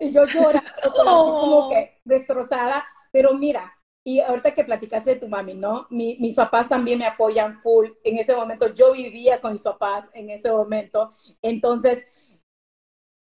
y 0.00 0.10
yo 0.10 0.24
llorando, 0.24 0.70
así 0.80 0.90
como 0.94 1.68
que 1.68 2.00
destrozada. 2.02 2.86
Pero 3.12 3.34
mira, 3.34 3.75
y 4.06 4.20
ahorita 4.20 4.54
que 4.54 4.62
platicaste 4.62 5.10
de 5.10 5.20
tu 5.20 5.28
mami, 5.28 5.54
¿no? 5.54 5.88
mis 5.90 6.36
papás 6.36 6.68
también 6.68 7.00
me 7.00 7.06
apoyan 7.06 7.60
full. 7.60 7.88
En 8.04 8.18
ese 8.18 8.36
momento 8.36 8.72
yo 8.72 8.92
vivía 8.92 9.40
con 9.40 9.50
mis 9.52 9.62
papás 9.62 10.08
en 10.14 10.30
ese 10.30 10.48
momento. 10.48 11.12
Entonces, 11.42 12.06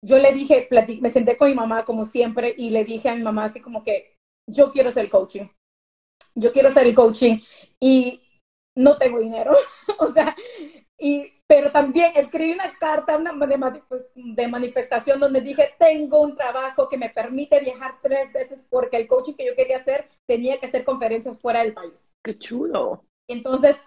yo 0.06 0.20
le 0.20 0.32
dije, 0.32 0.70
me 1.02 1.10
senté 1.10 1.38
con 1.38 1.50
mi 1.50 1.56
mamá 1.56 1.86
como 1.86 2.06
siempre 2.06 2.54
y 2.56 2.70
le 2.70 2.86
dije 2.86 3.10
a 3.10 3.16
mi 3.16 3.24
mamá 3.24 3.46
así 3.46 3.62
como 3.62 3.84
que 3.84 4.16
yo 4.48 4.72
quiero 4.72 4.92
el 4.96 5.10
coaching. 5.10 5.48
Yo 6.36 6.54
quiero 6.54 6.68
hacer 6.68 6.86
el 6.86 6.94
coaching 6.94 7.40
y 7.80 8.22
no 8.78 9.00
tengo 9.00 9.18
dinero. 9.18 9.56
o 9.98 10.14
sea, 10.14 10.36
y 11.00 11.34
pero 11.50 11.72
también 11.72 12.12
escribí 12.16 12.52
una 12.52 12.72
carta 12.78 13.18
una 13.18 13.34
pues, 13.88 14.12
de, 14.14 14.48
manifestación 14.48 15.20
donde 15.20 15.42
dije, 15.42 15.74
tengo 15.80 16.22
un 16.22 16.36
trabajo 16.36 16.88
que 16.88 16.98
me 16.98 17.10
permite 17.10 17.60
viajar 17.60 17.96
tres 18.04 18.32
veces 18.32 18.64
porque 18.70 18.98
el 18.98 19.08
coaching 19.08 19.34
que 19.34 19.48
yo 19.48 19.56
quería 19.56 19.78
hacer 19.78 20.08
tenía 20.28 20.60
que 20.60 20.68
hacer 20.68 20.84
conferencias 20.84 21.40
fuera 21.40 21.64
del 21.64 21.74
país. 21.74 22.12
¡Qué 22.24 22.38
chulo! 22.38 23.04
Entonces, 23.28 23.80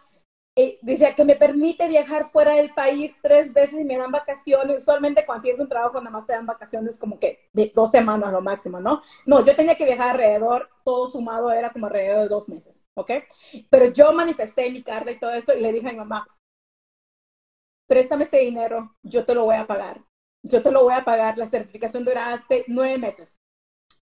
eh, 0.57 0.81
decía 0.83 1.15
que 1.15 1.25
me 1.25 1.37
permite 1.37 1.87
viajar 1.87 2.33
fuera 2.33 2.57
del 2.57 2.75
país 2.75 3.15
tres 3.23 3.55
veces 3.55 3.79
y 3.79 3.85
me 3.85 3.97
dan 3.97 4.11
vacaciones. 4.11 4.79
Usualmente 4.79 5.25
cuando 5.25 5.43
tienes 5.43 5.61
un 5.61 5.69
trabajo 5.69 5.99
nada 5.99 6.11
más 6.11 6.27
te 6.27 6.33
dan 6.33 6.47
vacaciones 6.47 6.99
como 6.99 7.21
que 7.21 7.39
de 7.53 7.71
dos 7.73 7.93
semanas 7.93 8.33
lo 8.33 8.41
máximo, 8.41 8.81
¿no? 8.81 9.03
No, 9.25 9.45
yo 9.47 9.55
tenía 9.55 9.77
que 9.77 9.85
viajar 9.85 10.11
alrededor, 10.11 10.69
todo 10.85 11.09
sumado 11.09 11.53
era 11.53 11.71
como 11.71 11.87
alrededor 11.87 12.23
de 12.23 12.29
dos 12.29 12.49
meses, 12.49 12.85
¿ok? 12.95 13.13
Pero 13.71 13.87
yo 13.93 14.13
manifesté 14.13 14.69
mi 14.69 14.83
carta 14.83 15.13
y 15.13 15.21
todo 15.21 15.31
esto 15.31 15.57
y 15.57 15.61
le 15.61 15.73
dije 15.73 15.89
a 15.89 15.93
mi 15.93 15.99
mamá, 15.99 16.27
préstame 17.87 18.25
este 18.25 18.39
dinero, 18.39 18.95
yo 19.03 19.25
te 19.25 19.35
lo 19.35 19.45
voy 19.45 19.57
a 19.57 19.67
pagar. 19.67 20.03
Yo 20.43 20.63
te 20.63 20.71
lo 20.71 20.83
voy 20.83 20.95
a 20.95 21.05
pagar. 21.05 21.39
La 21.39 21.47
certificación 21.47 22.05
dura 22.05 22.33
hace 22.33 22.65
nueve 22.69 22.99
meses. 22.99 23.37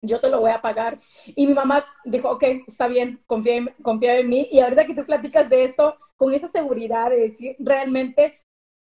Yo 0.02 0.20
te 0.20 0.30
lo 0.30 0.40
voy 0.40 0.50
a 0.50 0.62
pagar. 0.62 1.00
Y 1.26 1.47
mi 1.47 1.54
mamá 1.54 1.85
dijo, 2.04 2.30
ok, 2.30 2.44
está 2.66 2.87
bien, 2.88 3.23
confía 3.26 3.56
en, 3.56 3.75
confía 3.82 4.18
en 4.18 4.28
mí. 4.28 4.49
Y 4.52 4.61
ahorita 4.61 4.87
que 4.87 4.94
tú 4.94 5.04
platicas 5.04 5.50
de 5.50 5.64
esto, 5.64 5.97
con 6.16 6.32
esa 6.32 6.49
seguridad 6.49 7.11
de 7.11 7.16
decir, 7.16 7.56
realmente 7.58 8.40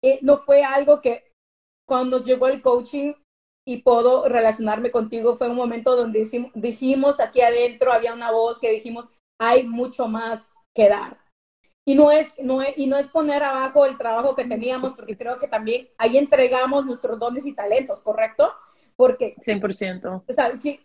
eh, 0.03 0.19
no 0.21 0.39
fue 0.39 0.63
algo 0.63 1.01
que 1.01 1.31
cuando 1.87 2.21
llegó 2.23 2.47
el 2.47 2.61
coaching 2.61 3.13
y 3.65 3.81
puedo 3.81 4.27
relacionarme 4.27 4.91
contigo, 4.91 5.37
fue 5.37 5.49
un 5.49 5.55
momento 5.55 5.95
donde 5.95 6.25
dijimos 6.55 7.19
aquí 7.19 7.41
adentro, 7.41 7.93
había 7.93 8.13
una 8.13 8.31
voz 8.31 8.59
que 8.59 8.71
dijimos, 8.71 9.07
hay 9.39 9.65
mucho 9.65 10.07
más 10.07 10.51
que 10.73 10.89
dar 10.89 11.26
y 11.87 11.95
no 11.95 12.11
es, 12.11 12.27
no 12.37 12.59
y 12.75 12.85
no 12.85 12.97
es 12.97 13.07
poner 13.07 13.41
abajo 13.41 13.85
el 13.85 13.97
trabajo 13.97 14.35
que 14.35 14.43
teníamos, 14.43 14.93
porque 14.93 15.17
creo 15.17 15.39
que 15.39 15.47
también 15.47 15.87
ahí 15.97 16.17
entregamos 16.17 16.85
nuestros 16.85 17.17
dones 17.17 17.45
y 17.45 17.53
talentos, 17.53 18.01
¿correcto? 18.01 18.53
Porque... 18.97 19.37
100%. 19.37 20.23
O 20.27 20.33
sea, 20.33 20.57
sí, 20.57 20.81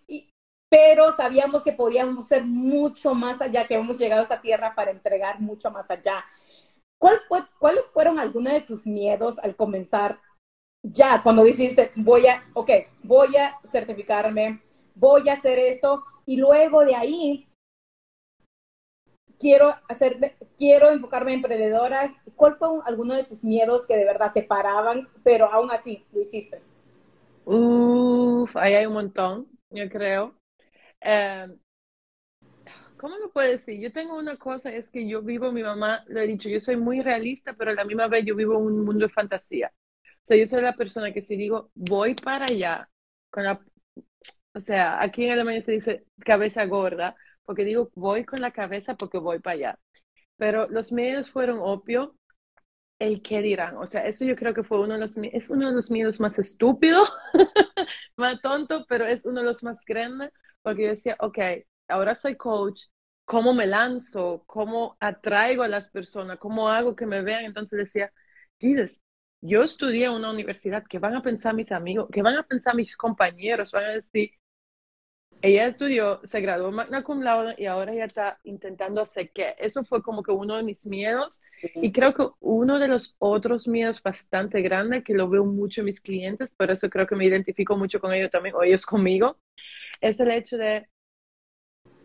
pero 0.71 1.11
sabíamos 1.11 1.65
que 1.65 1.73
podíamos 1.73 2.29
ser 2.29 2.45
mucho 2.45 3.17
más 3.17 3.41
allá, 3.41 3.67
que 3.67 3.75
hemos 3.75 3.99
llegado 3.99 4.21
a 4.21 4.23
esta 4.23 4.41
tierra 4.41 4.77
para 4.77 4.93
entregar 4.93 5.41
mucho 5.41 5.73
más 5.73 5.91
allá. 5.91 6.25
¿Cuál 7.01 7.19
fue, 7.27 7.41
¿Cuáles 7.59 7.85
fueron 7.87 8.21
algunos 8.21 8.53
de 8.53 8.61
tus 8.61 8.87
miedos 8.87 9.41
al 9.41 9.57
comenzar 9.57 10.21
ya, 10.85 11.21
cuando 11.21 11.43
dijiste, 11.43 11.91
voy 11.97 12.29
a, 12.29 12.45
ok, 12.55 12.71
voy 13.03 13.37
a 13.37 13.59
certificarme, 13.67 14.63
voy 14.95 15.29
a 15.29 15.33
hacer 15.33 15.59
esto, 15.59 16.05
y 16.27 16.37
luego 16.37 16.85
de 16.85 16.95
ahí, 16.95 17.49
quiero 19.43 19.75
hacer, 19.89 20.37
quiero 20.57 20.91
enfocarme 20.91 21.33
en 21.33 21.39
emprendedoras. 21.41 22.13
¿Cuál 22.37 22.57
fue 22.57 22.69
alguno 22.87 23.15
de 23.15 23.25
tus 23.25 23.45
miedos 23.45 23.87
que 23.87 23.97
de 23.97 24.05
verdad 24.05 24.33
te 24.33 24.45
paraban, 24.45 25.09
pero 25.25 25.53
aún 25.53 25.71
así 25.73 26.07
lo 26.13 26.21
hiciste? 26.23 26.59
Uf, 27.45 28.57
ahí 28.57 28.75
hay 28.75 28.87
un 28.87 28.95
montón, 28.95 29.49
yo 29.71 29.89
creo. 29.89 30.35
Em, 31.01 31.59
¿Cómo 32.97 33.17
lo 33.19 33.33
puedo 33.33 33.49
decir? 33.51 33.81
Yo 33.81 33.93
tengo 33.93 34.17
una 34.17 34.37
cosa, 34.37 34.71
es 34.73 34.89
que 34.89 35.09
yo 35.09 35.23
vivo, 35.23 35.51
mi 35.53 35.63
mamá 35.63 36.05
lo 36.07 36.21
he 36.21 36.27
dicho, 36.27 36.49
yo 36.49 36.61
soy 36.61 36.77
muy 36.77 37.01
realista, 37.03 37.55
pero 37.55 37.73
a 37.73 37.75
la 37.75 37.85
misma 37.85 38.07
vez 38.09 38.25
yo 38.25 38.37
vivo 38.37 38.59
un 38.59 38.85
mundo 38.85 39.07
de 39.07 39.13
fantasía. 39.13 39.73
O 40.05 40.25
sea, 40.25 40.37
yo 40.37 40.47
soy 40.47 40.63
la 40.63 40.77
persona 40.77 41.13
que 41.13 41.23
si 41.23 41.37
digo, 41.37 41.71
voy 41.75 42.15
para 42.15 42.45
allá, 42.47 42.89
con 43.31 43.45
la, 43.45 43.61
o 44.55 44.61
sea, 44.61 45.03
aquí 45.03 45.25
en 45.27 45.33
Alemania 45.33 45.63
se 45.65 45.73
dice 45.73 46.07
cabeza 46.25 46.65
gorda, 46.67 47.17
porque 47.45 47.65
digo, 47.65 47.91
voy 47.95 48.25
con 48.25 48.41
la 48.41 48.53
cabeza 48.53 48.97
porque 48.97 49.19
voy 49.19 49.39
para 49.41 49.55
allá. 49.55 49.79
Pero 50.37 50.69
los 50.69 50.93
miedos 50.93 51.31
fueron 51.31 51.59
obvio, 51.61 52.17
el 52.99 53.23
qué 53.23 53.43
dirán. 53.43 53.77
O 53.77 53.87
sea, 53.87 54.07
eso 54.07 54.25
yo 54.25 54.37
creo 54.37 54.55
que 54.55 54.63
fue 54.65 54.81
uno 54.81 54.95
de 54.95 55.01
los, 55.01 55.17
es 55.17 55.51
uno 55.51 55.69
de 55.69 55.75
los 55.75 55.91
miedos 55.91 56.21
más 56.21 56.39
estúpidos, 56.39 57.13
más 58.17 58.41
tonto, 58.43 58.85
pero 58.89 59.07
es 59.07 59.25
uno 59.25 59.41
de 59.41 59.47
los 59.47 59.63
más 59.63 59.79
grandes, 59.87 60.31
porque 60.63 60.83
yo 60.85 60.89
decía, 60.91 61.17
ok, 61.21 61.39
ahora 61.89 62.15
soy 62.15 62.37
coach, 62.37 62.83
¿cómo 63.25 63.55
me 63.55 63.67
lanzo? 63.67 64.45
¿Cómo 64.47 64.97
atraigo 65.01 65.63
a 65.63 65.69
las 65.69 65.89
personas? 65.91 66.39
¿Cómo 66.39 66.69
hago 66.69 66.95
que 66.97 67.07
me 67.07 67.23
vean? 67.23 67.45
Entonces 67.45 67.79
decía, 67.79 68.13
Jesus, 68.61 69.01
yo 69.41 69.63
estudié 69.63 70.07
en 70.07 70.13
una 70.13 70.31
universidad, 70.31 70.85
que 70.89 70.99
van 70.99 71.17
a 71.17 71.23
pensar 71.23 71.55
mis 71.55 71.73
amigos? 71.73 72.09
que 72.13 72.23
van 72.23 72.37
a 72.37 72.45
pensar 72.45 72.75
mis 72.77 72.97
compañeros? 72.97 73.73
Van 73.73 73.85
a 73.85 73.89
decir, 73.91 74.31
ella 75.43 75.67
estudió, 75.67 76.21
se 76.25 76.41
graduó 76.41 76.71
magna 76.71 77.03
cum 77.03 77.21
laude 77.21 77.55
y 77.59 77.67
ahora 77.67 77.93
ella 77.93 78.05
está 78.05 78.39
intentando 78.45 79.03
hacer 79.03 79.31
qué. 79.33 79.55
Eso 79.59 79.85
fue 79.85 80.03
como 80.03 80.23
que 80.23 80.31
uno 80.33 80.57
de 80.57 80.63
mis 80.63 80.87
miedos 80.87 81.41
y 81.75 81.93
creo 81.93 82.15
que 82.15 82.27
uno 82.41 82.79
de 82.79 82.89
los 82.89 83.17
otros 83.19 83.67
miedos 83.69 84.03
bastante 84.03 84.63
grandes 84.63 85.05
que 85.05 85.15
lo 85.15 85.29
veo 85.29 85.45
mucho 85.45 85.81
en 85.81 85.87
mis 85.87 86.01
clientes, 86.01 86.53
por 86.53 86.71
eso 86.71 86.89
creo 86.89 87.07
que 87.07 87.17
me 87.17 87.27
identifico 87.27 87.77
mucho 87.77 88.01
con 88.01 88.13
ellos 88.13 88.31
también, 88.31 88.55
o 88.55 88.63
ellos 88.63 88.87
conmigo, 88.87 89.37
es 90.01 90.21
el 90.21 90.31
hecho 90.31 90.57
de 90.57 90.89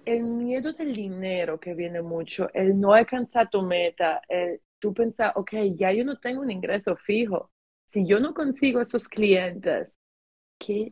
el 0.05 0.23
miedo 0.23 0.73
del 0.73 0.95
dinero 0.95 1.59
que 1.59 1.73
viene 1.73 2.01
mucho, 2.01 2.49
el 2.53 2.79
no 2.79 2.93
alcanzar 2.93 3.49
tu 3.49 3.61
meta, 3.61 4.21
el 4.29 4.61
tú 4.79 4.93
pensar, 4.93 5.33
ok, 5.35 5.51
ya 5.75 5.91
yo 5.91 6.05
no 6.05 6.17
tengo 6.19 6.41
un 6.41 6.51
ingreso 6.51 6.95
fijo. 6.95 7.51
Si 7.85 8.05
yo 8.05 8.19
no 8.19 8.33
consigo 8.33 8.81
esos 8.81 9.07
clientes, 9.07 9.89
¿qué, 10.59 10.89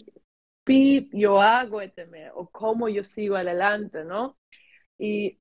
yo 1.12 1.42
hago 1.42 1.82
este 1.82 2.06
mes 2.08 2.32
o 2.34 2.50
cómo 2.50 2.90
yo 2.90 3.04
sigo 3.04 3.36
adelante, 3.36 4.04
¿no? 4.04 4.38
Y 4.98 5.40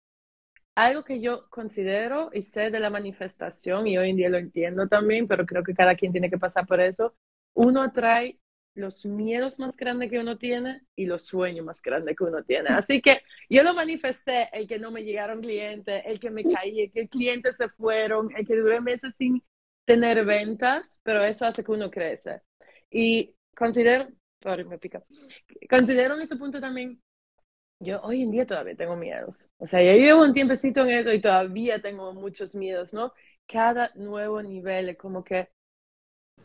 algo 0.75 1.05
que 1.05 1.21
yo 1.21 1.49
considero 1.51 2.31
y 2.33 2.43
sé 2.43 2.71
de 2.71 2.81
la 2.81 2.91
manifestación, 2.91 3.87
y 3.87 3.99
hoy 3.99 4.11
en 4.11 4.17
día 4.17 4.29
lo 4.29 4.39
entiendo 4.39 4.89
también, 4.89 5.29
pero 5.29 5.47
creo 5.47 5.63
que 5.63 5.75
cada 5.75 5.95
quien 5.97 6.13
tiene 6.13 6.31
que 6.31 6.39
pasar 6.39 6.67
por 6.67 6.81
eso, 6.81 7.15
uno 7.55 7.83
atrae 7.83 8.41
los 8.75 9.07
miedos 9.07 9.61
más 9.61 9.77
grandes 9.77 10.11
que 10.11 10.19
uno 10.19 10.37
tiene 10.37 10.83
y 10.97 11.07
los 11.07 11.27
sueños 11.27 11.65
más 11.65 11.81
grandes 11.81 12.17
que 12.17 12.25
uno 12.25 12.43
tiene. 12.43 12.69
Así 12.71 13.01
que 13.01 13.23
yo 13.49 13.63
lo 13.63 13.75
manifesté, 13.75 14.49
el 14.53 14.67
que 14.67 14.79
no 14.79 14.91
me 14.91 15.05
llegaron 15.05 15.41
clientes, 15.41 16.03
el 16.07 16.19
que 16.21 16.31
me 16.31 16.45
caí, 16.45 16.83
el 16.83 16.93
que 16.93 17.09
clientes 17.09 17.57
se 17.57 17.69
fueron, 17.69 18.29
el 18.37 18.47
que 18.47 18.57
duré 18.57 18.81
meses 18.81 19.15
sin 19.17 19.43
tener 19.85 20.25
ventas, 20.25 20.99
pero 21.05 21.23
eso 21.23 21.45
hace 21.47 21.63
que 21.63 21.73
uno 21.73 21.91
crece. 21.91 22.41
Y 22.91 23.35
considero 23.57 24.09
sorry, 24.45 24.65
me 24.65 24.79
pica. 24.79 25.03
Considero 25.69 26.15
en 26.15 26.23
ese 26.23 26.37
punto 26.37 26.61
también, 26.61 27.01
yo 27.81 28.01
hoy 28.03 28.23
en 28.23 28.31
día 28.31 28.47
todavía 28.47 28.77
tengo 28.77 28.95
miedos. 28.95 29.49
O 29.59 29.67
sea, 29.67 29.83
ya 29.83 29.95
llevo 29.95 30.23
un 30.23 30.35
tiempecito 30.35 30.83
en 30.83 30.91
esto 30.91 31.13
y 31.13 31.21
todavía 31.21 31.81
tengo 31.81 32.13
muchos 32.13 32.55
miedos, 32.55 32.93
¿no? 32.93 33.13
Cada 33.49 33.91
nuevo 33.95 34.43
nivel 34.43 34.91
es 34.91 34.99
como 34.99 35.25
que 35.25 35.49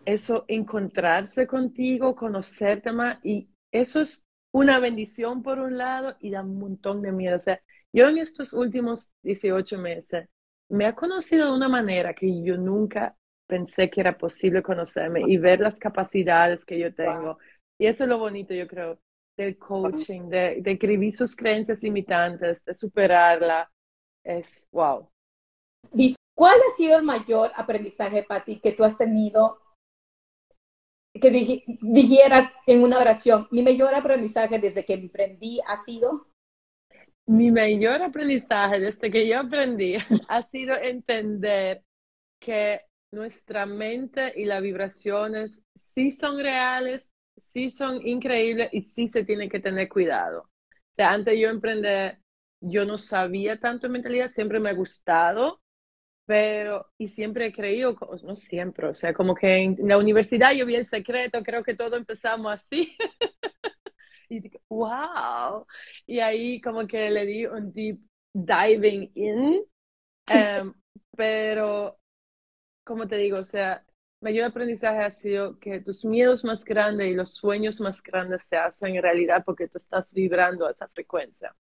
eso, 0.06 0.46
encontrarse 0.48 1.46
contigo, 1.46 2.16
conocerte 2.16 2.92
más, 2.92 3.20
y 3.24 3.50
eso 3.72 4.02
es 4.02 4.26
una 4.52 4.80
bendición 4.80 5.44
por 5.44 5.60
un 5.60 5.78
lado 5.78 6.16
y 6.20 6.32
da 6.32 6.42
un 6.42 6.58
montón 6.58 7.02
de 7.02 7.12
miedo. 7.12 7.36
O 7.36 7.40
sea, 7.40 7.62
yo 7.92 8.08
en 8.08 8.18
estos 8.18 8.54
últimos 8.54 9.12
18 9.24 9.78
meses 9.78 10.30
me 10.70 10.88
he 10.88 10.96
conocido 10.96 11.48
de 11.48 11.58
una 11.58 11.68
manera 11.68 12.14
que 12.14 12.44
yo 12.44 12.58
nunca 12.58 13.16
pensé 13.48 13.90
que 13.90 14.02
era 14.02 14.18
posible 14.18 14.62
conocerme 14.62 15.22
y 15.26 15.38
ver 15.38 15.60
las 15.60 15.80
capacidades 15.80 16.64
que 16.66 16.80
yo 16.80 16.94
tengo. 16.94 17.40
Y 17.80 17.88
eso 17.88 18.04
es 18.04 18.10
lo 18.10 18.18
bonito, 18.20 18.54
yo 18.54 18.68
creo, 18.68 19.00
del 19.38 19.58
coaching, 19.58 20.30
de, 20.30 20.62
de 20.62 20.72
escribir 20.72 21.16
sus 21.16 21.36
creencias 21.36 21.82
limitantes, 21.82 22.64
de 22.66 22.74
superarla. 22.74 23.72
Es 24.24 24.68
wow. 24.72 25.10
¿Cuál 26.36 26.60
ha 26.60 26.76
sido 26.76 26.98
el 26.98 27.04
mayor 27.04 27.52
aprendizaje, 27.56 28.24
Patti, 28.24 28.60
que 28.60 28.74
tú 28.74 28.84
has 28.84 28.98
tenido 28.98 29.60
que 31.20 31.64
dijeras 31.82 32.54
en 32.66 32.84
una 32.84 33.00
oración, 33.00 33.48
mi 33.52 33.64
mayor 33.64 33.94
aprendizaje 33.94 34.60
desde 34.60 34.86
que 34.86 34.94
emprendí 34.94 35.60
ha 35.68 35.78
sido? 35.78 36.28
Mi 37.28 37.52
mayor 37.52 38.02
aprendizaje 38.02 38.80
desde 38.80 39.12
que 39.12 39.28
yo 39.28 39.40
aprendí 39.40 39.96
ha 40.30 40.42
sido 40.44 40.76
entender 40.76 41.84
que 42.40 42.82
nuestra 43.12 43.66
mente 43.66 44.34
y 44.40 44.46
las 44.46 44.62
vibraciones 44.62 45.62
sí 45.76 46.12
son 46.12 46.40
reales, 46.40 47.09
sí 47.40 47.70
son 47.70 48.06
increíbles 48.06 48.70
y 48.74 48.82
sí 48.82 49.08
se 49.08 49.24
tiene 49.26 49.50
que 49.50 49.60
tener 49.60 49.90
cuidado. 49.90 50.42
O 50.42 50.94
sea, 50.94 51.12
antes 51.12 51.40
yo 51.40 51.50
emprender, 51.50 52.20
yo 52.62 52.86
no 52.86 52.98
sabía 52.98 53.60
tanto 53.60 53.88
en 53.88 53.94
mentalidad, 53.94 54.30
siempre 54.32 54.60
me 54.60 54.70
ha 54.70 54.74
gustado, 54.74 55.62
pero, 56.26 56.88
y 56.98 57.10
siempre 57.10 57.48
he 57.48 57.54
creído, 57.54 57.98
no 58.24 58.36
siempre, 58.36 58.88
o 58.88 58.94
sea, 58.94 59.14
como 59.14 59.36
que 59.36 59.58
en 59.58 59.78
la 59.88 59.98
universidad 59.98 60.54
yo 60.54 60.66
vi 60.66 60.76
el 60.76 60.86
secreto, 60.86 61.44
creo 61.44 61.64
que 61.64 61.76
todo 61.76 61.96
empezamos 61.98 62.54
así. 62.54 62.96
y 64.30 64.40
digo, 64.42 64.60
wow. 64.70 65.66
Y 66.06 66.20
ahí 66.20 66.62
como 66.62 66.88
que 66.88 67.10
le 67.10 67.26
di 67.26 67.46
un 67.46 67.74
deep 67.74 68.00
diving 68.34 69.12
in. 69.16 69.64
Em, 70.32 70.74
pero, 71.18 72.00
como 72.84 73.08
te 73.08 73.18
digo, 73.18 73.40
o 73.40 73.46
sea, 73.46 73.86
mayor 74.22 74.46
aprendizaje 74.46 75.00
ha 75.00 75.12
sido 75.12 75.60
que 75.60 75.80
tus 75.80 76.04
miedos 76.06 76.44
más 76.44 76.64
grandes 76.64 77.10
y 77.10 77.14
los 77.14 77.34
sueños 77.34 77.80
más 77.80 78.02
grandes 78.04 78.44
se 78.44 78.58
hacen 78.58 79.02
realidad 79.02 79.44
porque 79.46 79.68
tú 79.68 79.78
estás 79.78 80.14
vibrando 80.14 80.68
a 80.68 80.72
esa 80.72 80.88
frecuencia. 80.88 81.56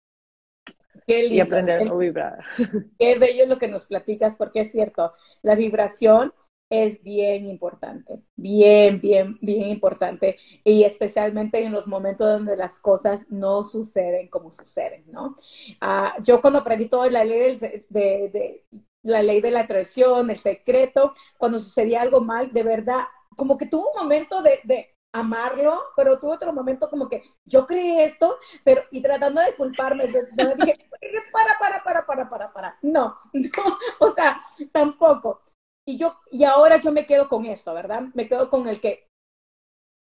Qué 1.06 1.26
y 1.26 1.40
aprender 1.40 1.86
a 1.88 1.94
vibrar. 1.94 2.44
Qué 2.98 3.18
bello 3.18 3.46
lo 3.46 3.58
que 3.58 3.68
nos 3.68 3.86
platicas, 3.86 4.36
porque 4.36 4.60
es 4.60 4.72
cierto, 4.72 5.12
la 5.42 5.54
vibración 5.54 6.32
es 6.68 7.00
bien 7.02 7.46
importante, 7.46 8.22
bien, 8.34 9.00
bien, 9.00 9.38
bien 9.40 9.70
importante, 9.70 10.36
y 10.64 10.82
especialmente 10.82 11.62
en 11.62 11.72
los 11.72 11.86
momentos 11.86 12.26
donde 12.26 12.56
las 12.56 12.80
cosas 12.80 13.24
no 13.28 13.64
suceden 13.64 14.28
como 14.28 14.52
suceden, 14.52 15.04
¿no? 15.06 15.36
Ah, 15.80 16.16
yo 16.24 16.40
cuando 16.40 16.58
aprendí 16.60 16.88
todo 16.88 17.08
la 17.08 17.24
ley 17.24 17.56
de, 17.56 17.86
de, 17.88 18.64
la 19.06 19.22
ley 19.22 19.40
de 19.40 19.50
la 19.50 19.60
atracción, 19.60 20.30
el 20.30 20.38
secreto, 20.38 21.14
cuando 21.38 21.60
sucedía 21.60 22.02
algo 22.02 22.20
mal, 22.20 22.52
de 22.52 22.62
verdad, 22.62 23.04
como 23.36 23.56
que 23.56 23.66
tuvo 23.66 23.92
un 23.92 24.02
momento 24.02 24.42
de, 24.42 24.92
amarlo, 25.12 25.82
pero 25.96 26.18
tuve 26.18 26.34
otro 26.34 26.52
momento 26.52 26.90
como 26.90 27.08
que 27.08 27.22
yo 27.46 27.66
creé 27.66 28.04
esto, 28.04 28.36
pero 28.64 28.82
y 28.90 29.00
tratando 29.00 29.40
de 29.40 29.54
culparme, 29.54 30.08
dije, 30.08 30.28
para, 31.32 31.58
para, 31.58 31.82
para, 31.82 32.06
para, 32.06 32.28
para, 32.28 32.52
para. 32.52 32.78
No, 32.82 33.18
no, 33.32 33.78
o 33.98 34.10
sea, 34.10 34.38
tampoco. 34.72 35.40
Y 35.88 35.96
yo, 35.96 36.18
y 36.30 36.44
ahora 36.44 36.78
yo 36.78 36.92
me 36.92 37.06
quedo 37.06 37.28
con 37.28 37.46
esto, 37.46 37.72
¿verdad? 37.72 38.02
Me 38.12 38.28
quedo 38.28 38.50
con 38.50 38.68
el 38.68 38.80
que, 38.80 39.08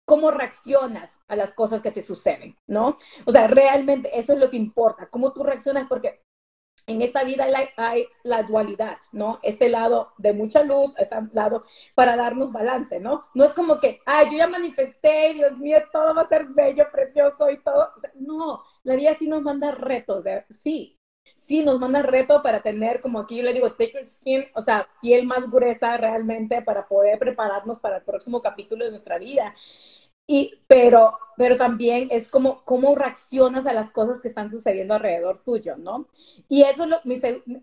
cómo 0.07 0.31
reaccionas 0.31 1.19
a 1.27 1.35
las 1.35 1.53
cosas 1.53 1.81
que 1.81 1.91
te 1.91 2.03
suceden, 2.03 2.57
¿no? 2.67 2.97
O 3.25 3.31
sea, 3.31 3.47
realmente 3.47 4.17
eso 4.17 4.33
es 4.33 4.39
lo 4.39 4.49
que 4.49 4.57
importa, 4.57 5.09
cómo 5.09 5.31
tú 5.31 5.43
reaccionas, 5.43 5.87
porque 5.87 6.23
en 6.87 7.01
esta 7.01 7.23
vida 7.23 7.45
hay, 7.77 8.07
la 8.23 8.43
dualidad, 8.43 8.97
¿no? 9.11 9.39
Este 9.43 9.69
lado 9.69 10.13
de 10.17 10.33
mucha 10.33 10.63
luz, 10.63 10.97
este 10.97 11.15
lado 11.33 11.63
para 11.95 12.15
darnos 12.15 12.51
balance, 12.51 12.99
¿no? 12.99 13.25
No 13.33 13.45
es 13.45 13.53
como 13.53 13.79
que, 13.79 14.01
ay, 14.05 14.27
yo 14.31 14.37
ya 14.37 14.47
manifesté, 14.47 15.33
Dios 15.33 15.57
mío, 15.57 15.77
todo 15.91 16.13
va 16.13 16.23
a 16.23 16.29
ser 16.29 16.45
bello, 16.47 16.85
precioso 16.91 17.49
y 17.49 17.61
todo. 17.61 17.89
no, 18.15 18.63
la 18.83 18.95
vida 18.95 19.15
sí 19.15 19.27
nos 19.27 19.41
manda 19.41 19.71
retos, 19.71 20.23
sí, 20.49 20.99
sí 21.35 21.63
nos 21.63 21.79
manda 21.79 22.01
retos 22.01 22.41
para 22.41 22.61
tener, 22.61 23.01
como 23.01 23.19
aquí 23.19 23.37
yo 23.37 23.43
le 23.43 23.53
digo, 23.53 23.73
thicker 23.73 24.05
skin, 24.05 24.45
o 24.55 24.61
sea, 24.61 24.87
piel 25.01 25.25
más 25.25 25.49
gruesa 25.49 25.97
realmente 25.97 26.61
para 26.61 26.87
poder 26.87 27.19
prepararnos 27.19 27.79
para 27.79 27.97
el 27.97 28.03
próximo 28.03 28.41
capítulo 28.41 28.85
de 28.85 28.91
nuestra 28.91 29.17
vida. 29.17 29.53
Y, 30.33 30.51
pero, 30.65 31.19
pero 31.37 31.57
también 31.57 32.07
es 32.09 32.27
como 32.27 32.63
cómo 32.65 32.95
reaccionas 32.95 33.67
a 33.67 33.73
las 33.73 33.91
cosas 33.91 34.19
que 34.19 34.29
están 34.29 34.49
sucediendo 34.49 34.95
alrededor 34.95 35.43
tuyo, 35.45 35.77
¿no? 35.77 36.07
Y 36.49 36.63
eso 36.63 36.85
es 36.85 36.89
lo, 36.89 36.97
mi, 37.03 37.17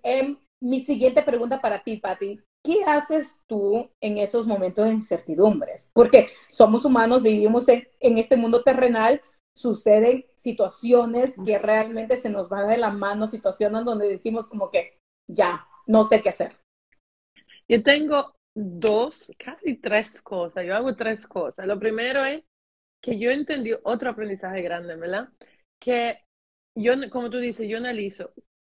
em, 0.04 0.36
mi 0.62 0.78
siguiente 0.78 1.22
pregunta 1.22 1.60
para 1.60 1.82
ti, 1.82 1.96
Patti. 1.96 2.38
¿Qué 2.64 2.84
haces 2.86 3.40
tú 3.48 3.90
en 4.00 4.18
esos 4.18 4.46
momentos 4.46 4.84
de 4.84 4.92
incertidumbres? 4.92 5.90
Porque 5.92 6.28
somos 6.48 6.84
humanos, 6.84 7.24
vivimos 7.24 7.66
en, 7.66 7.88
en 7.98 8.18
este 8.18 8.36
mundo 8.36 8.62
terrenal, 8.62 9.20
suceden 9.56 10.26
situaciones 10.36 11.34
que 11.44 11.58
realmente 11.58 12.16
se 12.18 12.30
nos 12.30 12.48
van 12.48 12.68
de 12.68 12.76
la 12.76 12.90
mano, 12.90 13.26
situaciones 13.26 13.84
donde 13.84 14.06
decimos 14.06 14.46
como 14.46 14.70
que 14.70 14.96
ya, 15.28 15.66
no 15.88 16.04
sé 16.04 16.22
qué 16.22 16.28
hacer. 16.28 16.56
Yo 17.68 17.82
tengo 17.82 18.32
dos, 18.54 19.32
casi 19.38 19.74
tres 19.74 20.22
cosas. 20.22 20.64
Yo 20.64 20.76
hago 20.76 20.94
tres 20.94 21.26
cosas. 21.26 21.66
Lo 21.66 21.80
primero 21.80 22.24
es 22.24 22.44
que 23.00 23.18
yo 23.18 23.30
entendí 23.30 23.72
otro 23.84 24.10
aprendizaje 24.10 24.62
grande, 24.62 24.96
¿verdad? 24.96 25.28
Que 25.78 26.18
yo, 26.74 26.92
como 27.10 27.30
tú 27.30 27.38
dices, 27.38 27.68
yo 27.68 27.78
analizo 27.78 28.32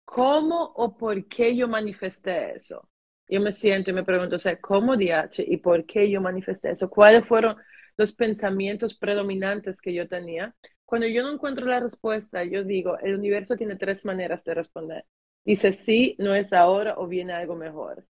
cómo 0.06 0.74
o 0.76 0.96
por 0.98 1.28
qué 1.28 1.56
yo 1.56 1.68
manifesté 1.68 2.56
eso. 2.56 2.90
Yo 3.28 3.42
me 3.42 3.54
siento 3.54 3.90
y 3.92 3.94
me 3.94 4.04
pregunto, 4.04 4.36
o 4.36 4.40
sea, 4.40 4.60
¿cómo 4.60 4.96
DH 4.98 5.44
y 5.48 5.58
por 5.58 5.86
qué 5.86 6.10
yo 6.10 6.22
manifesté 6.22 6.72
eso? 6.72 6.90
¿Cuáles 6.90 7.26
fueron 7.28 7.56
los 7.98 8.14
pensamientos 8.14 8.96
predominantes 8.98 9.82
que 9.82 9.94
yo 9.94 10.08
tenía? 10.08 10.56
Cuando 10.86 11.08
yo 11.08 11.24
no 11.24 11.32
encuentro 11.34 11.66
la 11.66 11.80
respuesta, 11.80 12.44
yo 12.44 12.64
digo, 12.64 12.98
el 13.00 13.16
universo 13.16 13.56
tiene 13.56 13.76
tres 13.78 14.06
maneras 14.06 14.44
de 14.44 14.54
responder. 14.54 15.06
Dice 15.46 15.74
sí, 15.74 16.16
no 16.20 16.36
es 16.36 16.54
ahora 16.54 16.96
o 16.98 17.08
viene 17.08 17.34
algo 17.34 17.56
mejor. 17.56 18.06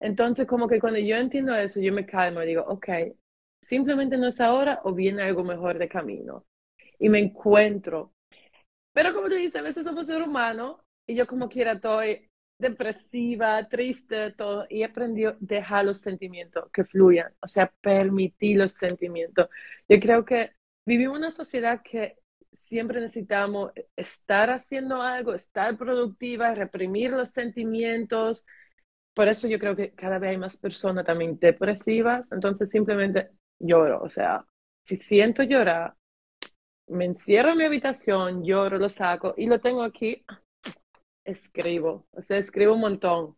Entonces, 0.00 0.46
como 0.46 0.68
que 0.68 0.80
cuando 0.80 0.98
yo 0.98 1.16
entiendo 1.16 1.54
eso, 1.54 1.80
yo 1.80 1.92
me 1.92 2.06
calmo 2.06 2.42
y 2.42 2.46
digo, 2.46 2.64
ok, 2.66 2.88
simplemente 3.70 4.18
no 4.18 4.26
es 4.28 4.40
ahora 4.40 4.80
o 4.84 4.92
viene 4.92 5.22
algo 5.22 5.44
mejor 5.44 5.78
de 5.78 5.88
camino. 5.88 6.44
Y 6.98 7.08
me 7.08 7.20
encuentro. 7.20 8.12
Pero 8.92 9.14
como 9.14 9.28
te 9.28 9.36
dice, 9.36 9.58
a 9.58 9.62
veces 9.62 9.84
somos 9.84 10.06
ser 10.06 10.22
humano 10.22 10.84
y 11.06 11.14
yo 11.16 11.26
como 11.26 11.48
quiera 11.48 11.72
estoy 11.74 12.30
depresiva, 12.58 13.68
triste, 13.68 14.32
todo. 14.32 14.66
Y 14.68 14.82
he 14.82 14.84
aprendido 14.86 15.32
a 15.32 15.36
dejar 15.40 15.84
los 15.86 16.00
sentimientos 16.00 16.70
que 16.72 16.84
fluyan, 16.84 17.32
o 17.40 17.48
sea, 17.48 17.72
permitir 17.80 18.58
los 18.58 18.72
sentimientos. 18.74 19.48
Yo 19.88 20.00
creo 20.00 20.24
que 20.24 20.52
vivimos 20.86 21.18
una 21.18 21.32
sociedad 21.32 21.80
que 21.84 22.16
siempre 22.52 23.00
necesitamos 23.00 23.72
estar 23.96 24.50
haciendo 24.50 25.02
algo, 25.02 25.34
estar 25.34 25.78
productiva, 25.78 26.54
reprimir 26.54 27.12
los 27.12 27.30
sentimientos. 27.30 28.44
Por 29.14 29.28
eso 29.28 29.48
yo 29.48 29.58
creo 29.60 29.76
que 29.76 29.92
cada 29.94 30.18
vez 30.18 30.30
hay 30.30 30.38
más 30.38 30.56
personas 30.56 31.06
también 31.06 31.38
depresivas. 31.38 32.32
Entonces 32.32 32.70
simplemente 32.70 33.30
lloro, 33.60 34.02
o 34.02 34.10
sea, 34.10 34.44
si 34.82 34.96
siento 34.96 35.42
llorar, 35.44 35.94
me 36.88 37.04
encierro 37.04 37.52
en 37.52 37.58
mi 37.58 37.64
habitación, 37.64 38.44
lloro, 38.44 38.78
lo 38.78 38.88
saco 38.88 39.34
y 39.36 39.46
lo 39.46 39.60
tengo 39.60 39.82
aquí, 39.82 40.24
escribo, 41.24 42.06
o 42.12 42.22
sea, 42.22 42.38
escribo 42.38 42.74
un 42.74 42.80
montón. 42.80 43.36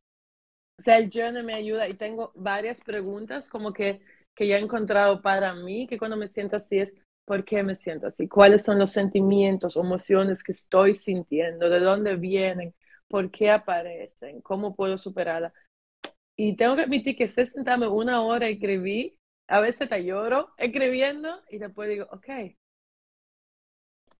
O 0.78 0.82
sea, 0.82 0.98
el 0.98 1.10
journal 1.10 1.44
me 1.44 1.54
ayuda 1.54 1.88
y 1.88 1.94
tengo 1.94 2.32
varias 2.34 2.80
preguntas 2.80 3.48
como 3.48 3.72
que, 3.72 4.00
que 4.34 4.48
ya 4.48 4.56
he 4.58 4.60
encontrado 4.60 5.22
para 5.22 5.54
mí, 5.54 5.86
que 5.86 5.98
cuando 5.98 6.16
me 6.16 6.28
siento 6.28 6.56
así 6.56 6.78
es, 6.80 6.94
¿por 7.24 7.44
qué 7.44 7.62
me 7.62 7.74
siento 7.76 8.06
así? 8.08 8.28
¿Cuáles 8.28 8.64
son 8.64 8.78
los 8.78 8.90
sentimientos, 8.92 9.76
emociones 9.76 10.42
que 10.42 10.52
estoy 10.52 10.94
sintiendo? 10.94 11.68
¿De 11.70 11.80
dónde 11.80 12.16
vienen? 12.16 12.74
¿Por 13.08 13.30
qué 13.30 13.50
aparecen? 13.50 14.40
¿Cómo 14.42 14.74
puedo 14.74 14.98
superarla? 14.98 15.52
Y 16.36 16.56
tengo 16.56 16.76
que 16.76 16.82
admitir 16.82 17.16
que 17.16 17.28
sé 17.28 17.46
sentarme 17.46 17.88
una 17.88 18.22
hora 18.22 18.48
y 18.50 18.54
escribí 18.54 19.18
a 19.52 19.60
veces 19.60 19.88
te 19.88 20.04
lloro 20.04 20.50
escribiendo 20.58 21.42
y 21.50 21.58
después 21.58 21.88
digo, 21.88 22.06
ok, 22.12 22.28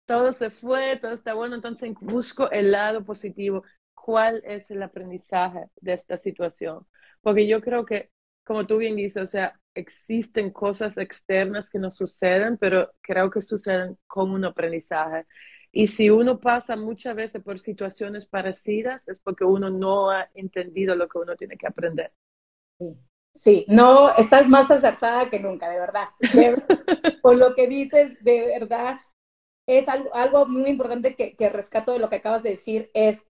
todo 0.07 0.33
se 0.33 0.51
fue, 0.51 0.99
todo 1.01 1.13
está 1.15 1.35
bueno, 1.35 1.55
entonces 1.57 1.93
busco 2.01 2.51
el 2.51 2.73
lado 2.73 3.05
positivo. 3.05 3.65
¿Cuál 3.95 4.43
es 4.45 4.71
el 4.71 4.83
aprendizaje 4.83 5.67
de 5.81 5.93
esta 5.95 6.19
situación? 6.19 6.87
Porque 7.21 7.47
yo 7.47 7.61
creo 7.61 7.85
que 7.87 8.11
como 8.45 8.67
tú 8.67 8.79
bien 8.79 8.97
dices, 8.97 9.23
o 9.23 9.27
sea, 9.27 9.59
existen 9.75 10.51
cosas 10.51 10.99
externas 10.99 11.71
que 11.71 11.79
nos 11.79 11.97
suceden, 11.97 12.59
pero 12.59 12.91
creo 13.01 13.31
que 13.31 13.41
suceden 13.41 13.97
con 14.09 14.31
un 14.33 14.45
aprendizaje. 14.45 15.27
Y 15.71 15.87
si 15.89 16.11
uno 16.11 16.41
pasa 16.41 16.75
muchas 16.77 17.15
veces 17.17 17.43
por 17.43 17.61
situaciones 17.61 18.27
parecidas, 18.27 19.09
es 19.09 19.21
porque 19.21 19.45
uno 19.45 19.71
no 19.71 20.11
ha 20.11 20.29
entendido 20.35 20.95
lo 20.97 21.09
que 21.09 21.19
uno 21.19 21.37
tiene 21.37 21.57
que 21.57 21.69
aprender. 21.69 22.13
Sí, 22.79 22.85
sí. 23.35 23.65
no, 23.69 24.15
estás 24.17 24.49
más 24.49 24.71
acertada 24.71 25.31
que 25.31 25.41
nunca, 25.41 25.69
de 25.69 25.79
verdad. 25.79 26.09
Con 27.23 27.39
lo 27.39 27.55
que 27.55 27.69
dices, 27.69 28.23
de 28.23 28.47
verdad, 28.47 29.01
es 29.67 29.89
algo, 29.89 30.15
algo 30.15 30.47
muy 30.47 30.71
importante 30.71 31.15
que, 31.15 31.37
que 31.37 31.49
rescato 31.49 31.93
de 31.93 31.99
lo 31.99 32.09
que 32.09 32.17
acabas 32.17 32.43
de 32.43 32.51
decir, 32.51 32.91
es 32.95 33.29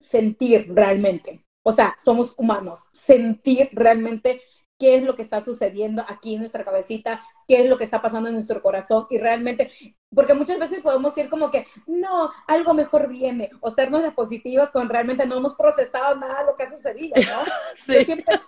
sentir 0.00 0.72
realmente. 0.74 1.44
O 1.64 1.72
sea, 1.72 1.96
somos 1.98 2.34
humanos, 2.38 2.80
sentir 2.92 3.70
realmente 3.72 4.40
qué 4.78 4.96
es 4.96 5.02
lo 5.02 5.16
que 5.16 5.22
está 5.22 5.42
sucediendo 5.42 6.04
aquí 6.08 6.34
en 6.34 6.40
nuestra 6.40 6.64
cabecita, 6.64 7.22
qué 7.48 7.62
es 7.62 7.68
lo 7.68 7.78
que 7.78 7.84
está 7.84 8.02
pasando 8.02 8.28
en 8.28 8.34
nuestro 8.34 8.60
corazón 8.60 9.06
y 9.10 9.18
realmente, 9.18 9.70
porque 10.14 10.34
muchas 10.34 10.58
veces 10.58 10.80
podemos 10.80 11.16
ir 11.16 11.30
como 11.30 11.50
que, 11.50 11.66
no, 11.86 12.30
algo 12.46 12.74
mejor 12.74 13.08
viene, 13.08 13.50
o 13.60 13.70
sernos 13.70 14.02
las 14.02 14.14
positivas 14.14 14.70
con 14.70 14.88
realmente 14.88 15.26
no 15.26 15.36
hemos 15.36 15.54
procesado 15.54 16.16
nada 16.16 16.40
de 16.40 16.46
lo 16.46 16.56
que 16.56 16.64
ha 16.64 16.70
sucedido, 16.70 17.14
¿no? 17.16 17.52
Sí. 17.86 18.04
Siempre, 18.04 18.40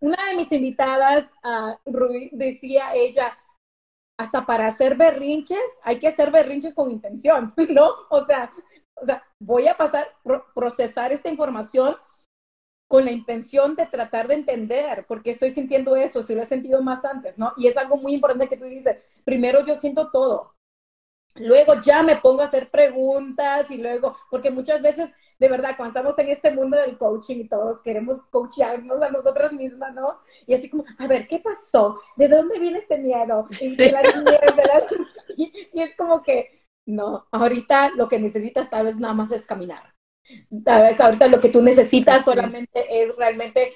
una 0.00 0.28
de 0.28 0.36
mis 0.36 0.52
invitadas, 0.52 1.24
uh, 1.44 1.90
Rubí, 1.90 2.30
decía 2.32 2.94
ella, 2.94 3.36
hasta 4.18 4.46
para 4.46 4.68
hacer 4.68 4.96
berrinches, 4.96 5.58
hay 5.82 5.98
que 5.98 6.08
hacer 6.08 6.30
berrinches 6.30 6.74
con 6.74 6.90
intención, 6.90 7.52
¿no? 7.70 7.90
O 8.10 8.24
sea, 8.24 8.52
o 8.94 9.04
sea 9.04 9.24
voy 9.40 9.68
a 9.68 9.76
pasar, 9.76 10.08
procesar 10.54 11.12
esta 11.12 11.28
información 11.28 11.96
con 12.88 13.04
la 13.04 13.12
intención 13.12 13.76
de 13.76 13.86
tratar 13.86 14.28
de 14.28 14.34
entender 14.34 15.06
por 15.06 15.22
qué 15.22 15.32
estoy 15.32 15.50
sintiendo 15.50 15.96
eso, 15.96 16.22
si 16.22 16.34
lo 16.34 16.42
he 16.42 16.46
sentido 16.46 16.82
más 16.82 17.04
antes, 17.04 17.38
¿no? 17.38 17.52
Y 17.56 17.66
es 17.66 17.76
algo 17.76 17.96
muy 17.96 18.14
importante 18.14 18.48
que 18.48 18.56
tú 18.56 18.64
dices, 18.64 18.98
primero 19.24 19.64
yo 19.66 19.74
siento 19.74 20.10
todo, 20.10 20.54
luego 21.34 21.74
ya 21.82 22.02
me 22.02 22.16
pongo 22.16 22.42
a 22.42 22.46
hacer 22.46 22.70
preguntas 22.70 23.70
y 23.70 23.78
luego, 23.78 24.16
porque 24.30 24.50
muchas 24.50 24.82
veces, 24.82 25.10
de 25.38 25.48
verdad, 25.48 25.76
cuando 25.76 25.88
estamos 25.88 26.18
en 26.18 26.28
este 26.28 26.52
mundo 26.52 26.76
del 26.76 26.96
coaching 26.98 27.36
y 27.36 27.48
todos 27.48 27.82
queremos 27.82 28.20
coacharnos 28.30 29.02
a 29.02 29.10
nosotras 29.10 29.52
mismas, 29.52 29.94
¿no? 29.94 30.20
Y 30.46 30.54
así 30.54 30.70
como, 30.70 30.84
a 30.98 31.06
ver, 31.06 31.26
¿qué 31.26 31.40
pasó? 31.40 32.00
¿De 32.16 32.28
dónde 32.28 32.58
viene 32.58 32.78
este 32.78 32.98
miedo? 32.98 33.48
Y, 33.60 33.76
de 33.76 33.90
la 33.90 34.02
y 35.36 35.82
es 35.82 35.96
como 35.96 36.22
que, 36.22 36.64
no, 36.86 37.26
ahorita 37.32 37.90
lo 37.96 38.08
que 38.08 38.18
necesitas, 38.18 38.68
sabes, 38.68 38.96
nada 38.98 39.14
más 39.14 39.32
es 39.32 39.46
caminar 39.46 39.93
vez 40.50 41.00
ahorita 41.00 41.28
lo 41.28 41.40
que 41.40 41.48
tú 41.48 41.62
necesitas 41.62 42.24
solamente 42.24 43.02
es 43.02 43.14
realmente, 43.16 43.74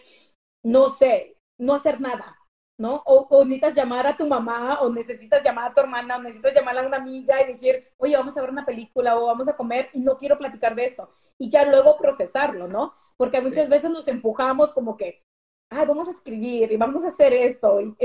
no 0.62 0.90
sé, 0.90 1.36
no 1.58 1.74
hacer 1.74 2.00
nada, 2.00 2.36
¿no? 2.78 3.02
O, 3.06 3.44
necesitas 3.44 3.74
llamar 3.74 4.06
a 4.06 4.16
tu 4.16 4.26
mamá, 4.26 4.78
o 4.80 4.90
necesitas 4.90 5.42
llamar 5.42 5.70
a 5.70 5.74
tu 5.74 5.80
hermana, 5.80 6.16
o 6.16 6.22
necesitas 6.22 6.54
llamar 6.54 6.78
a 6.78 6.86
una 6.86 6.96
amiga 6.96 7.42
y 7.42 7.48
decir, 7.48 7.88
oye, 7.98 8.16
vamos 8.16 8.36
a 8.36 8.40
ver 8.40 8.50
una 8.50 8.64
película 8.64 9.18
o 9.18 9.26
vamos 9.26 9.48
a 9.48 9.56
comer 9.56 9.90
y 9.92 10.00
no 10.00 10.16
quiero 10.16 10.38
platicar 10.38 10.74
de 10.74 10.86
eso. 10.86 11.10
Y 11.38 11.50
ya 11.50 11.64
luego 11.64 11.98
procesarlo, 11.98 12.68
¿no? 12.68 12.94
Porque 13.16 13.40
muchas 13.40 13.68
veces 13.68 13.90
nos 13.90 14.06
empujamos 14.08 14.72
como 14.72 14.96
que, 14.96 15.22
ay, 15.70 15.86
vamos 15.86 16.08
a 16.08 16.12
escribir 16.12 16.70
y 16.70 16.76
vamos 16.76 17.04
a 17.04 17.08
hacer 17.08 17.32
esto. 17.32 17.80
Y, 17.80 17.96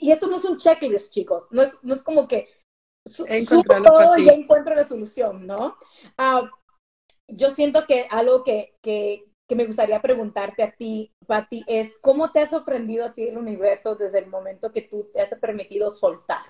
y, 0.00 0.10
esto 0.10 0.26
no 0.26 0.36
es 0.36 0.44
un 0.44 0.58
checklist, 0.58 1.12
chicos. 1.12 1.46
No 1.50 1.62
es, 1.62 1.72
no 1.82 1.94
es 1.94 2.02
como 2.02 2.26
que 2.26 2.48
subo 3.06 3.62
todo 3.84 4.18
y 4.18 4.26
ya 4.26 4.32
encuentro 4.32 4.74
la 4.74 4.86
solución, 4.86 5.46
¿no? 5.46 5.76
Uh, 6.18 6.46
yo 7.28 7.50
siento 7.50 7.86
que 7.86 8.06
algo 8.10 8.42
que, 8.42 8.74
que, 8.82 9.24
que, 9.46 9.54
me 9.54 9.66
gustaría 9.66 10.00
preguntarte 10.02 10.62
a 10.62 10.72
ti, 10.72 11.12
Patti, 11.26 11.64
es 11.66 11.98
cómo 12.00 12.32
te 12.32 12.40
ha 12.40 12.46
sorprendido 12.46 13.04
a 13.04 13.14
ti 13.14 13.28
el 13.28 13.38
universo 13.38 13.96
desde 13.96 14.18
el 14.18 14.26
momento 14.26 14.72
que 14.72 14.82
tú 14.82 15.10
te 15.12 15.20
has 15.20 15.34
permitido 15.38 15.92
soltar. 15.92 16.42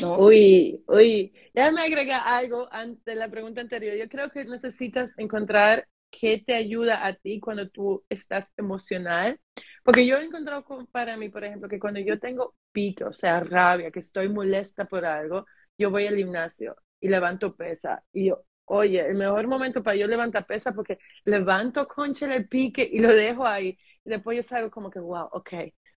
¿no? 0.00 0.18
Uy, 0.18 0.82
uy, 0.86 1.32
déjame 1.54 1.82
agregar 1.82 2.22
algo 2.24 2.68
ante 2.72 3.14
la 3.14 3.28
pregunta 3.30 3.60
anterior. 3.60 3.96
Yo 3.96 4.08
creo 4.08 4.30
que 4.30 4.44
necesitas 4.44 5.18
encontrar 5.18 5.86
qué 6.10 6.42
te 6.44 6.54
ayuda 6.54 7.06
a 7.06 7.14
ti 7.14 7.40
cuando 7.40 7.68
tú 7.68 8.04
estás 8.08 8.52
emocional. 8.56 9.40
Porque 9.84 10.06
yo 10.06 10.16
he 10.18 10.24
encontrado 10.24 10.64
para 10.92 11.16
mí, 11.16 11.28
por 11.30 11.44
ejemplo, 11.44 11.68
que 11.68 11.80
cuando 11.80 12.00
yo 12.00 12.18
tengo 12.18 12.54
pique, 12.72 13.04
o 13.04 13.12
sea, 13.12 13.40
rabia, 13.40 13.90
que 13.90 14.00
estoy 14.00 14.28
molesta 14.28 14.84
por 14.84 15.04
algo, 15.04 15.46
yo 15.78 15.90
voy 15.90 16.06
al 16.06 16.16
gimnasio 16.16 16.76
y 17.00 17.08
levanto 17.08 17.56
pesa 17.56 18.04
y 18.12 18.26
yo, 18.28 18.44
Oye, 18.72 19.00
el 19.04 19.16
mejor 19.16 19.46
momento 19.48 19.82
para 19.82 19.96
yo 19.96 20.06
levantar 20.06 20.46
pesa 20.46 20.72
porque 20.72 20.98
levanto 21.24 21.88
concha 21.88 22.32
el 22.34 22.46
pique 22.48 22.88
y 22.90 23.00
lo 23.00 23.08
dejo 23.12 23.44
ahí. 23.46 23.76
Y 24.04 24.10
después 24.10 24.36
yo 24.36 24.42
salgo 24.44 24.70
como 24.70 24.90
que, 24.90 25.00
wow, 25.00 25.28
ok, 25.32 25.50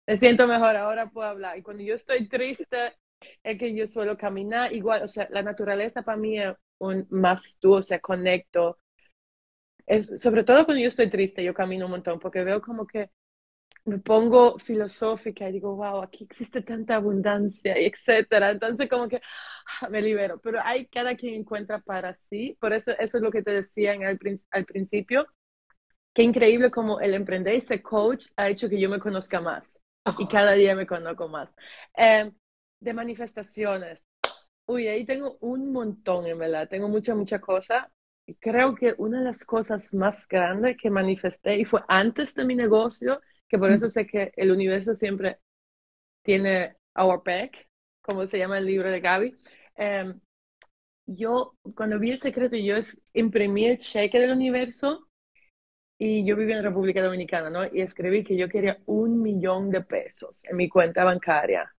me 0.07 0.17
siento 0.17 0.47
mejor, 0.47 0.77
ahora 0.77 1.11
puedo 1.11 1.29
hablar. 1.29 1.59
Y 1.59 1.63
cuando 1.63 1.83
yo 1.83 1.95
estoy 1.95 2.29
triste, 2.29 2.95
es 3.43 3.59
que 3.59 3.75
yo 3.75 3.87
suelo 3.87 4.17
caminar 4.17 4.73
igual, 4.73 5.03
o 5.03 5.09
sea, 5.09 5.29
la 5.31 5.43
naturaleza 5.43 6.03
para 6.03 6.17
mí 6.19 6.39
es 6.39 6.55
un 6.79 7.07
más 7.11 7.59
tú, 7.61 7.75
o 7.75 7.83
sea, 7.83 8.01
conecto. 8.01 8.79
Es, 9.87 10.21
sobre 10.21 10.45
todo 10.45 10.65
cuando 10.65 10.83
yo 10.83 10.89
estoy 10.89 11.11
triste, 11.11 11.43
yo 11.45 11.55
camino 11.55 11.87
un 11.87 11.91
montón 11.93 12.19
porque 12.21 12.45
veo 12.45 12.61
como 12.63 12.87
que 12.87 13.11
me 13.85 13.99
pongo 13.99 14.59
filosófica 14.59 15.49
y 15.49 15.53
digo, 15.53 15.75
wow, 15.77 16.03
aquí 16.03 16.25
existe 16.25 16.63
tanta 16.63 16.97
abundancia, 16.97 17.79
y 17.81 17.87
etcétera. 17.87 18.51
Entonces, 18.51 18.89
como 18.89 19.09
que 19.09 19.21
ah, 19.81 19.89
me 19.89 20.01
libero. 20.01 20.41
Pero 20.41 20.61
hay 20.63 20.87
cada 20.87 21.17
quien 21.17 21.35
encuentra 21.35 21.81
para 21.81 22.15
sí. 22.15 22.57
Por 22.61 22.73
eso, 22.73 22.93
eso 22.99 23.17
es 23.19 23.23
lo 23.23 23.31
que 23.31 23.43
te 23.43 23.53
decía 23.53 23.95
en 23.95 24.03
el, 24.03 24.19
al 24.51 24.65
principio. 24.65 25.27
Qué 26.15 26.23
increíble 26.23 26.71
como 26.71 27.01
el 27.01 27.15
emprender 27.15 27.55
ese 27.55 27.83
coach 27.83 28.27
ha 28.37 28.49
hecho 28.49 28.69
que 28.69 28.81
yo 28.81 28.89
me 28.91 28.99
conozca 29.01 29.41
más. 29.41 29.67
Y 30.19 30.29
cada 30.29 30.53
día 30.53 30.75
me 30.75 30.87
conozco 30.87 31.29
más. 31.29 31.49
Em, 31.95 32.33
de 32.81 32.93
manifestaciones. 32.93 34.01
Uy, 34.67 34.89
ahí 34.89 35.05
tengo 35.07 35.39
un 35.41 35.73
montón, 35.73 36.27
en 36.27 36.39
verdad. 36.39 36.69
Tengo 36.69 36.89
mucha, 36.89 37.15
mucha 37.15 37.41
cosa. 37.41 37.91
Y 38.27 38.35
creo 38.37 38.75
que 38.75 38.95
una 38.99 39.19
de 39.21 39.25
las 39.25 39.45
cosas 39.45 39.93
más 39.95 40.27
grandes 40.29 40.77
que 40.77 40.91
manifesté, 40.91 41.57
y 41.59 41.65
fue 41.65 41.83
antes 41.89 42.35
de 42.35 42.45
mi 42.45 42.55
negocio, 42.55 43.21
que 43.53 43.59
por 43.59 43.71
eso 43.71 43.91
sé 43.91 44.07
que 44.07 44.33
el 44.37 44.51
universo 44.51 44.95
siempre 44.95 45.37
tiene 46.23 46.75
our 46.97 47.23
back, 47.23 47.69
como 48.01 48.27
se 48.27 48.39
llama 48.39 48.57
el 48.57 48.65
libro 48.65 48.91
de 48.91 48.99
Gaby. 48.99 49.39
Em, 49.77 50.19
yo, 51.05 51.55
cuando 51.77 51.99
vi 51.99 52.13
el 52.13 52.19
secreto, 52.19 52.57
yo 52.57 52.77
imprimí 53.13 53.67
el 53.67 53.77
cheque 53.77 54.19
del 54.19 54.31
universo 54.33 55.07
y 55.99 56.25
yo 56.25 56.35
viví 56.35 56.53
en 56.53 56.63
República 56.63 57.03
Dominicana, 57.03 57.51
¿no? 57.51 57.67
Y 57.67 57.83
escribí 57.83 58.25
que 58.25 58.39
yo 58.39 58.49
quería 58.49 58.79
un 58.87 59.21
millón 59.21 59.71
de 59.71 59.83
pesos 59.83 60.45
en 60.45 60.57
mi 60.57 60.71
cuenta 60.71 61.05
bancaria. 61.05 61.71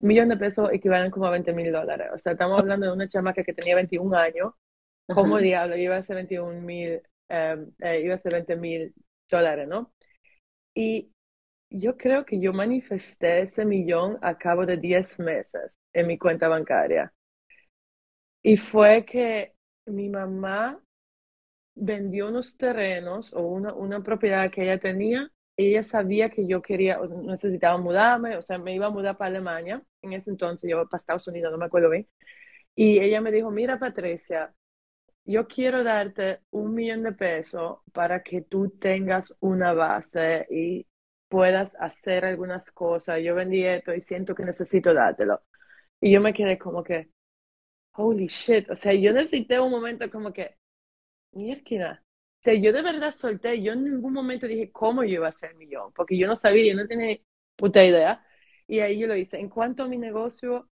Un 0.00 0.08
millón 0.08 0.30
de 0.30 0.38
pesos 0.38 0.70
equivalen 0.72 1.10
como 1.10 1.26
a 1.26 1.30
20 1.32 1.52
mil 1.52 1.70
dólares. 1.70 2.08
O 2.14 2.18
sea, 2.18 2.32
estamos 2.32 2.58
hablando 2.58 2.86
de 2.86 2.92
una 2.92 3.08
chamaca 3.08 3.44
que 3.44 3.52
tenía 3.52 3.74
21 3.76 4.14
años. 4.16 4.54
¿Cómo 5.06 5.36
diablo? 5.36 5.76
Iba 5.76 5.96
a 5.96 6.02
ser 6.02 6.16
21 6.16 6.62
mil, 6.62 7.02
em, 7.28 7.70
eh, 7.80 8.00
iba 8.04 8.14
a 8.14 8.18
ser 8.18 8.32
20 8.32 8.56
mil 8.56 8.94
dólares, 9.28 9.68
¿no? 9.68 9.92
Y 10.74 11.12
yo 11.70 11.96
creo 11.98 12.26
que 12.26 12.40
yo 12.40 12.52
manifesté 12.52 13.42
ese 13.42 13.64
millón 13.66 14.18
a 14.22 14.38
cabo 14.38 14.66
de 14.66 14.76
10 14.78 15.18
meses 15.20 15.72
en 15.94 16.06
mi 16.08 16.18
cuenta 16.18 16.48
bancaria. 16.48 17.12
Y 18.42 18.56
fue 18.56 19.04
que 19.04 19.54
mi 19.86 20.08
mamá 20.08 20.80
vendió 21.74 22.28
unos 22.28 22.56
terrenos 22.56 23.34
o 23.34 23.42
una, 23.42 23.74
una 23.74 24.02
propiedad 24.02 24.50
que 24.52 24.64
ella 24.64 24.80
tenía. 24.80 25.30
Ella 25.56 25.82
sabía 25.82 26.30
que 26.30 26.46
yo 26.46 26.62
quería, 26.62 27.00
o 27.00 27.08
necesitaba 27.24 27.78
mudarme, 27.78 28.36
o 28.36 28.42
sea, 28.42 28.58
me 28.58 28.74
iba 28.74 28.86
a 28.86 28.90
mudar 28.90 29.16
para 29.18 29.30
Alemania. 29.30 29.82
En 30.02 30.12
ese 30.14 30.30
entonces 30.30 30.70
yo 30.70 30.84
para 30.88 30.98
Estados 31.00 31.28
Unidos, 31.28 31.52
no 31.52 31.58
me 31.58 31.66
acuerdo 31.66 31.90
bien. 31.90 32.08
Y 32.76 33.00
ella 33.00 33.20
me 33.20 33.32
dijo, 33.32 33.50
mira 33.50 33.78
Patricia, 33.78 34.54
yo 35.24 35.46
quiero 35.48 35.84
darte 35.84 36.40
un 36.50 36.74
millón 36.74 37.02
de 37.04 37.12
pesos 37.12 37.78
para 37.92 38.22
que 38.22 38.42
tú 38.42 38.70
tengas 38.78 39.36
una 39.40 39.72
base 39.72 40.46
y 40.50 40.86
puedas 41.28 41.74
hacer 41.80 42.24
algunas 42.24 42.70
cosas. 42.72 43.20
Yo 43.22 43.34
vendí 43.34 43.64
esto 43.64 43.94
y 43.94 44.00
siento 44.00 44.34
que 44.34 44.44
necesito 44.44 44.94
dártelo. 44.94 45.42
Y 46.00 46.12
yo 46.12 46.20
me 46.22 46.34
quedé 46.34 46.58
como 46.58 46.82
que, 46.84 47.10
holy 47.94 48.28
shit. 48.28 48.70
O 48.70 48.76
sea, 48.76 48.94
yo 48.94 49.12
necesité 49.12 49.60
un 49.60 49.72
momento 49.72 50.10
como 50.10 50.32
que, 50.32 50.56
mierda. 51.32 52.02
O 52.40 52.42
sea, 52.42 52.54
yo 52.54 52.72
de 52.72 52.82
verdad 52.82 53.12
solté, 53.12 53.62
yo 53.62 53.74
en 53.74 53.84
ningún 53.84 54.14
momento 54.14 54.46
dije 54.48 54.72
cómo 54.72 55.04
yo 55.04 55.16
iba 55.16 55.26
a 55.28 55.30
hacer 55.30 55.54
millón, 55.56 55.92
porque 55.94 56.18
yo 56.18 56.26
no 56.28 56.36
sabía, 56.36 56.72
yo 56.72 56.80
no 56.80 56.88
tenía 56.88 57.18
puta 57.56 57.84
idea. 57.84 58.24
Y 58.68 58.80
ahí 58.80 58.98
yo 59.00 59.06
lo 59.08 59.16
hice. 59.16 59.38
En 59.38 59.50
cuanto 59.50 59.84
a 59.84 59.88
mi 59.88 59.98
negocio, 59.98 60.69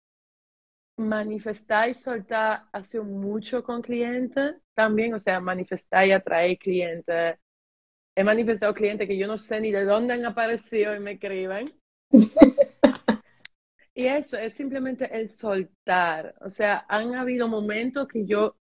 manifestar 0.97 1.89
y 1.89 1.95
soltar 1.95 2.63
hace 2.71 2.99
mucho 2.99 3.63
con 3.63 3.81
clientes 3.81 4.55
también, 4.73 5.13
o 5.13 5.19
sea, 5.19 5.39
manifestar 5.39 6.07
y 6.07 6.11
atraer 6.11 6.57
clientes. 6.57 7.37
He 8.15 8.23
manifestado 8.23 8.73
clientes 8.73 9.07
que 9.07 9.17
yo 9.17 9.27
no 9.27 9.37
sé 9.37 9.61
ni 9.61 9.71
de 9.71 9.85
dónde 9.85 10.15
han 10.15 10.25
aparecido 10.25 10.95
y 10.95 10.99
me 10.99 11.13
escriben. 11.13 11.71
y 13.93 14.07
eso 14.07 14.37
es 14.37 14.53
simplemente 14.55 15.09
el 15.15 15.29
soltar. 15.29 16.35
O 16.41 16.49
sea, 16.49 16.85
han 16.89 17.15
habido 17.15 17.47
momentos 17.47 18.07
que 18.07 18.25
yo 18.25 18.57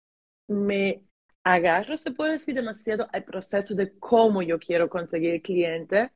me 0.48 1.04
agarro, 1.44 1.98
se 1.98 2.12
puede 2.12 2.34
decir 2.34 2.56
demasiado, 2.56 3.08
al 3.12 3.24
proceso 3.24 3.76
de 3.76 3.98
cómo 4.00 4.42
yo 4.42 4.60
quiero 4.60 4.90
conseguir 4.90 5.42
clientes 5.42 6.10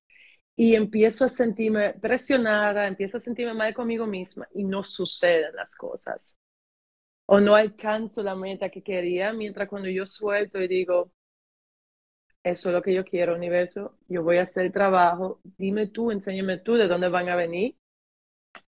y 0.57 0.75
empiezo 0.75 1.23
a 1.25 1.29
sentirme 1.29 1.93
presionada, 1.93 2.87
empiezo 2.87 3.17
a 3.17 3.21
sentirme 3.21 3.53
mal 3.53 3.73
conmigo 3.75 4.07
misma 4.07 4.47
y 4.55 4.63
no 4.65 4.83
suceden 4.83 5.55
las 5.55 5.75
cosas. 5.75 6.35
O 7.27 7.39
no 7.39 7.55
alcanzo 7.55 8.23
la 8.23 8.35
meta 8.35 8.69
que 8.69 8.83
quería, 8.83 9.33
mientras 9.33 9.69
cuando 9.69 9.89
yo 9.89 10.05
suelto 10.07 10.61
y 10.61 10.67
digo, 10.67 11.11
eso 12.43 12.69
es 12.69 12.73
lo 12.75 12.81
que 12.81 12.93
yo 12.93 13.03
quiero, 13.05 13.35
universo, 13.35 13.97
yo 14.07 14.23
voy 14.23 14.37
a 14.37 14.43
hacer 14.43 14.65
el 14.65 14.71
trabajo, 14.71 15.39
dime 15.57 15.87
tú, 15.87 16.11
enséñame 16.11 16.57
tú 16.59 16.73
de 16.75 16.87
dónde 16.87 17.09
van 17.09 17.29
a 17.29 17.35
venir. 17.35 17.75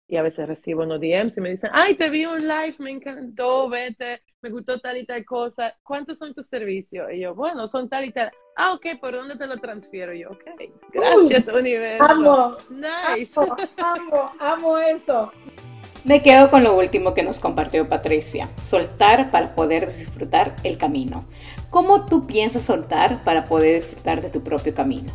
Y 0.08 0.18
a 0.18 0.22
veces 0.22 0.48
recibo 0.48 0.84
unos 0.84 1.02
DMs 1.02 1.38
y 1.38 1.42
me 1.42 1.50
dicen, 1.50 1.72
ay, 1.74 1.96
te 1.96 2.10
vi 2.10 2.26
un 2.26 2.48
live, 2.48 2.76
me 2.78 2.92
encantó, 2.92 3.68
vete, 3.70 4.22
me 4.42 4.52
gustó 4.52 4.80
tal 4.80 4.98
y 4.98 5.06
tal 5.06 5.26
cosa, 5.26 5.76
¿cuántos 5.82 6.20
son 6.20 6.34
tus 6.34 6.46
servicios? 6.46 7.08
Y 7.12 7.22
yo, 7.22 7.34
bueno, 7.34 7.66
son 7.66 7.90
tal 7.90 8.06
y 8.06 8.12
tal. 8.12 8.32
Ah, 8.56 8.74
ok, 8.74 9.00
¿por 9.02 9.14
dónde 9.14 9.36
te 9.36 9.48
lo 9.48 9.58
transfiero? 9.58 10.14
Y 10.14 10.22
yo, 10.22 10.30
ok, 10.30 10.44
gracias, 10.94 11.48
universo. 11.48 12.04
Amo, 12.04 12.58
nice. 12.70 13.32
amo, 13.36 13.56
amo, 13.78 14.32
amo 14.40 14.78
eso. 14.78 15.32
Me 16.06 16.22
quedo 16.22 16.52
con 16.52 16.64
lo 16.64 16.78
último 16.78 17.16
que 17.16 17.24
nos 17.24 17.40
compartió 17.40 17.90
Patricia, 17.90 18.50
soltar 18.62 19.32
para 19.32 19.56
poder 19.56 19.88
disfrutar 19.88 20.56
el 20.64 20.78
camino. 20.78 21.26
¿Cómo 21.72 22.06
tú 22.06 22.28
piensas 22.28 22.62
soltar 22.62 23.18
para 23.24 23.46
poder 23.46 23.78
disfrutar 23.78 24.22
de 24.22 24.30
tu 24.30 24.44
propio 24.44 24.76
camino? 24.76 25.12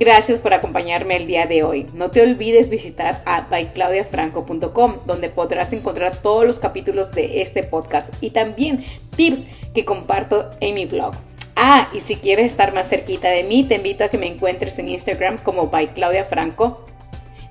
Gracias 0.00 0.38
por 0.38 0.54
acompañarme 0.54 1.14
el 1.16 1.26
día 1.26 1.44
de 1.44 1.62
hoy. 1.62 1.86
No 1.92 2.10
te 2.10 2.22
olvides 2.22 2.70
visitar 2.70 3.22
a 3.26 3.42
byclaudiafranco.com 3.42 4.94
donde 5.04 5.28
podrás 5.28 5.74
encontrar 5.74 6.16
todos 6.16 6.46
los 6.46 6.58
capítulos 6.58 7.12
de 7.12 7.42
este 7.42 7.64
podcast 7.64 8.14
y 8.22 8.30
también 8.30 8.82
tips 9.14 9.44
que 9.74 9.84
comparto 9.84 10.48
en 10.60 10.74
mi 10.74 10.86
blog. 10.86 11.12
Ah, 11.54 11.90
y 11.92 12.00
si 12.00 12.16
quieres 12.16 12.46
estar 12.46 12.72
más 12.72 12.88
cerquita 12.88 13.28
de 13.28 13.44
mí, 13.44 13.62
te 13.62 13.74
invito 13.74 14.02
a 14.02 14.08
que 14.08 14.16
me 14.16 14.26
encuentres 14.26 14.78
en 14.78 14.88
Instagram 14.88 15.36
como 15.36 15.66
byclaudiafranco. 15.66 16.82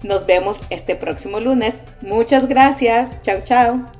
Nos 0.01 0.25
vemos 0.25 0.57
este 0.71 0.95
próximo 0.95 1.39
lunes. 1.39 1.83
Muchas 2.01 2.47
gracias. 2.47 3.21
Chao, 3.21 3.41
chao. 3.43 3.98